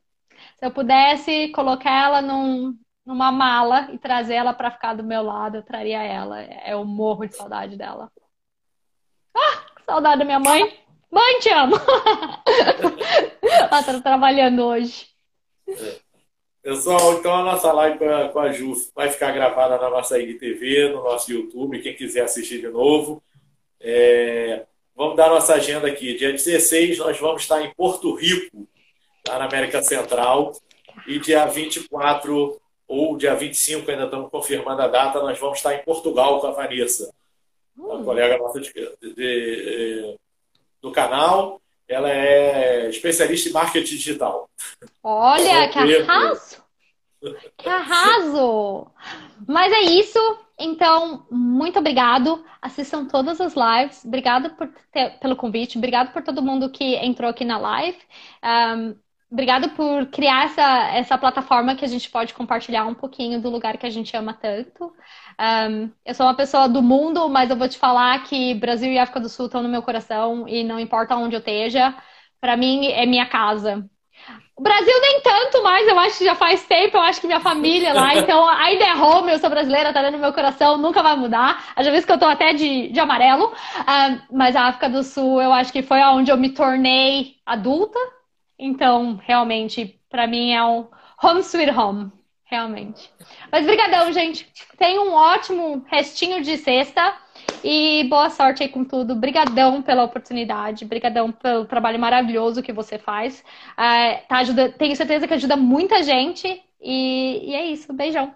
[0.58, 5.22] Se eu pudesse colocar ela num, numa mala e trazer ela para ficar do meu
[5.22, 6.42] lado, eu traria ela.
[6.66, 8.10] Eu morro de saudade dela.
[9.34, 10.82] Ah, que saudade da minha mãe.
[11.10, 11.76] Mãe, te amo!
[13.42, 15.11] ela tá trabalhando hoje.
[16.62, 17.98] Pessoal, então a nossa live
[18.32, 22.60] com a Ju vai ficar gravada na nossa IGTV, no nosso YouTube, quem quiser assistir
[22.60, 23.22] de novo.
[23.80, 24.64] É...
[24.94, 26.14] Vamos dar nossa agenda aqui.
[26.14, 28.68] Dia 16 nós vamos estar em Porto Rico,
[29.26, 30.52] lá na América Central.
[31.06, 35.82] E dia 24 ou dia 25, ainda estamos confirmando a data, nós vamos estar em
[35.82, 37.10] Portugal com a Vanessa,
[37.74, 38.04] uma hum.
[38.04, 40.18] colega nossa de, de, de,
[40.82, 41.61] do canal.
[41.92, 44.48] Ela é especialista em marketing digital.
[45.02, 46.62] Olha, que arraso!
[47.56, 48.90] Que arraso!
[49.46, 50.18] Mas é isso.
[50.58, 52.44] Então, muito obrigado.
[52.60, 54.04] Assistam todas as lives.
[54.04, 55.76] Obrigado por ter, pelo convite.
[55.76, 57.98] Obrigado por todo mundo que entrou aqui na live.
[58.42, 58.96] Um,
[59.30, 63.76] obrigado por criar essa, essa plataforma que a gente pode compartilhar um pouquinho do lugar
[63.76, 64.94] que a gente ama tanto.
[65.40, 68.98] Um, eu sou uma pessoa do mundo, mas eu vou te falar que Brasil e
[68.98, 71.94] África do Sul estão no meu coração e não importa onde eu esteja,
[72.40, 73.88] para mim é minha casa.
[74.56, 77.40] O Brasil nem tanto mais, eu acho que já faz tempo, eu acho que minha
[77.40, 81.02] família lá, então ainda é home, eu sou brasileira, tá dentro do meu coração, nunca
[81.02, 81.72] vai mudar.
[81.80, 85.40] Já visto que eu tô até de, de amarelo, um, mas a África do Sul
[85.40, 87.98] eu acho que foi onde eu me tornei adulta,
[88.58, 90.86] então realmente para mim é um
[91.22, 92.12] home sweet home
[92.52, 93.10] realmente.
[93.50, 94.46] Mas brigadão, gente.
[94.76, 97.16] Tenha um ótimo restinho de sexta
[97.64, 99.14] e boa sorte aí com tudo.
[99.14, 103.42] Brigadão pela oportunidade, brigadão pelo trabalho maravilhoso que você faz.
[103.78, 107.92] É, tá, ajuda, tenho certeza que ajuda muita gente e, e é isso.
[107.92, 108.34] Beijão.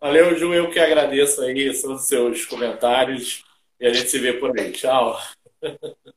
[0.00, 0.52] Valeu, Ju.
[0.52, 3.44] Eu que agradeço aí os seus comentários
[3.78, 4.72] e a gente se vê por aí.
[4.72, 5.16] Tchau.